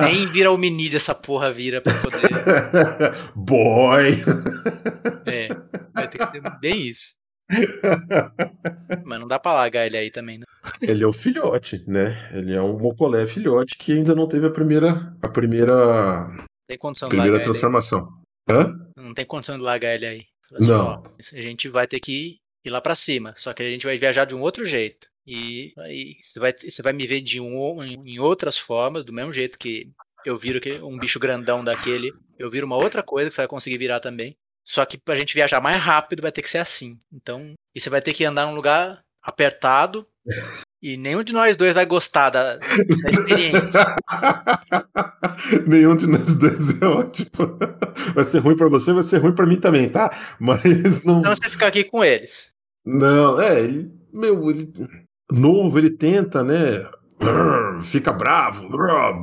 [0.00, 2.30] nem vira o mini dessa porra vira pra poder.
[3.34, 4.24] Boy!
[5.26, 5.48] É,
[5.92, 7.15] vai ter que ser bem isso.
[9.04, 10.44] Mas não dá pra largar ele aí também, né?
[10.82, 12.30] Ele é o filhote, né?
[12.32, 15.16] Ele é um mocolé filhote que ainda não teve a primeira.
[15.22, 16.28] A primeira.
[16.68, 18.08] Tem condição primeira transformação.
[18.50, 18.74] Hã?
[18.96, 20.26] Não tem condição de largar ele aí.
[20.54, 21.02] Assim, não.
[21.32, 23.34] A gente vai ter que ir lá para cima.
[23.36, 25.08] Só que a gente vai viajar de um outro jeito.
[25.26, 29.32] E aí você vai, você vai me ver de um, em outras formas, do mesmo
[29.32, 29.90] jeito que
[30.24, 33.48] eu viro que um bicho grandão daquele, eu viro uma outra coisa que você vai
[33.48, 34.36] conseguir virar também.
[34.66, 36.98] Só que pra gente viajar mais rápido vai ter que ser assim.
[37.12, 40.06] Então, e você vai ter que andar num lugar apertado
[40.82, 43.96] e nenhum de nós dois vai gostar da, da experiência.
[45.66, 47.58] nenhum de nós dois é ótimo.
[48.14, 50.10] Vai ser ruim para você, vai ser ruim para mim também, tá?
[50.40, 51.20] Mas não.
[51.20, 52.50] Então você fica aqui com eles.
[52.84, 53.90] Não, é, ele.
[54.12, 54.72] Meu, ele.
[55.30, 56.88] Novo, ele tenta, né?
[57.82, 58.68] Fica bravo,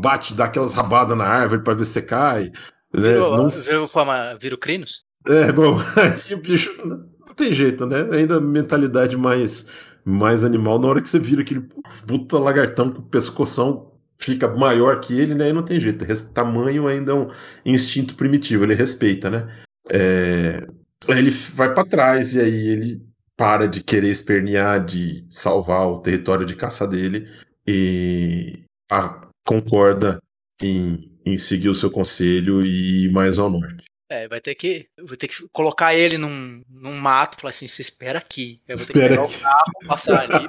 [0.01, 2.51] bate, dá aquelas rabadas na árvore para ver se você cai.
[2.93, 3.13] Né?
[3.13, 3.49] Virou, não...
[3.49, 5.03] virou, forma, vira o Crinos?
[5.27, 5.77] É, bom,
[6.31, 8.07] o bicho não tem jeito, né?
[8.11, 9.67] Ainda mentalidade mais,
[10.03, 11.67] mais animal, na hora que você vira aquele
[12.05, 13.93] puta lagartão com pescoção
[14.23, 15.45] fica maior que ele, né?
[15.45, 16.05] Aí não tem jeito.
[16.33, 17.27] Tamanho ainda é um
[17.65, 19.47] instinto primitivo, ele respeita, né?
[19.89, 20.65] É...
[21.07, 26.45] Ele vai para trás e aí ele para de querer espernear, de salvar o território
[26.45, 27.27] de caça dele
[27.67, 30.19] e ah, concorda
[30.61, 33.83] em, em seguir o seu conselho e ir mais ao norte.
[34.13, 37.81] É, vai ter que, vou ter que colocar ele num, num mato, falar assim, se
[37.81, 38.61] espera aqui.
[38.67, 39.37] Eu vou ter espera que pegar aqui.
[39.37, 40.47] o carro, passar ali.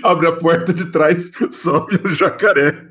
[0.02, 2.88] Abre a porta de trás, sobe o jacaré.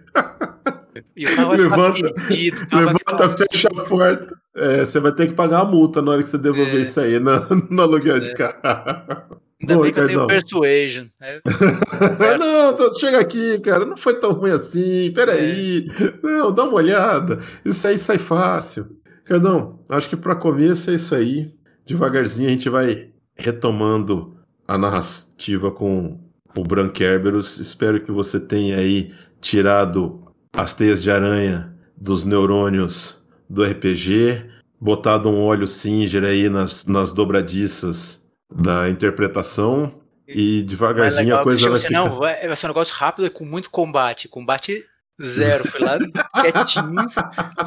[1.16, 4.40] E o carro levanta, perdido, levanta fecha a porta.
[4.56, 6.82] É, você vai ter que pagar a multa na hora que você devolver é.
[6.82, 7.40] isso aí no,
[7.72, 8.20] no aluguel é.
[8.20, 9.39] de carro.
[9.70, 11.06] Ainda Bom, bem que eu tenho persuasion.
[11.20, 11.42] Né?
[12.40, 13.86] não, tô, chega aqui, cara.
[13.86, 15.12] Não foi tão ruim assim.
[15.14, 15.88] Peraí.
[16.00, 16.28] É.
[16.28, 17.40] Não, dá uma olhada.
[17.64, 18.88] Isso aí sai fácil.
[19.26, 21.54] Cardão, acho que para começo é isso aí.
[21.86, 24.36] Devagarzinho a gente vai retomando
[24.68, 26.20] a narrativa com
[26.58, 27.60] o Branquerberus.
[27.60, 34.46] Espero que você tenha aí tirado as teias de aranha dos neurônios do RPG,
[34.80, 41.80] botado um óleo Singer aí nas, nas dobradiças da interpretação e devagarzinho a coisa vai
[41.80, 41.94] ficar...
[41.94, 44.28] Não, vai, vai ser um negócio rápido e com muito combate.
[44.28, 44.86] Combate
[45.22, 45.68] zero.
[45.68, 45.98] Foi lá
[46.42, 47.08] quietinho,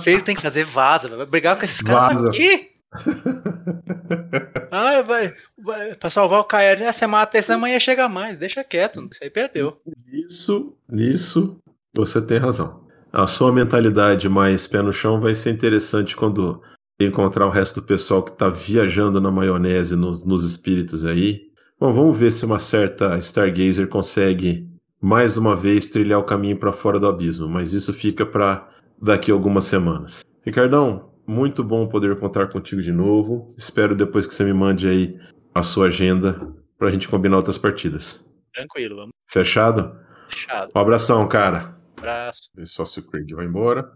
[0.00, 1.08] fez, tem que fazer vaza.
[1.08, 2.70] Vai brigar com esses caras aqui.
[4.70, 6.46] ah, vai, vai, pra salvar o
[6.78, 6.92] né?
[6.92, 9.80] Você mata esse amanhã chega mais, deixa quieto, isso aí perdeu.
[10.12, 11.58] Isso, isso,
[11.94, 12.82] você tem razão.
[13.12, 16.62] A sua mentalidade mais pé no chão vai ser interessante quando
[17.06, 21.50] encontrar o resto do pessoal que está viajando na maionese nos, nos espíritos aí.
[21.78, 24.68] Bom, vamos ver se uma certa Stargazer consegue
[25.00, 28.68] mais uma vez trilhar o caminho para fora do abismo, mas isso fica para
[29.00, 30.24] daqui a algumas semanas.
[30.44, 33.48] Ricardão, muito bom poder contar contigo de novo.
[33.56, 35.18] Espero depois que você me mande aí
[35.54, 38.24] a sua agenda para a gente combinar outras partidas.
[38.54, 39.12] Tranquilo, vamos.
[39.26, 39.96] Fechado?
[40.28, 40.70] Fechado.
[40.74, 41.74] Um abração, cara.
[41.96, 42.50] Abraço.
[42.64, 43.90] Só se o Craig vai embora.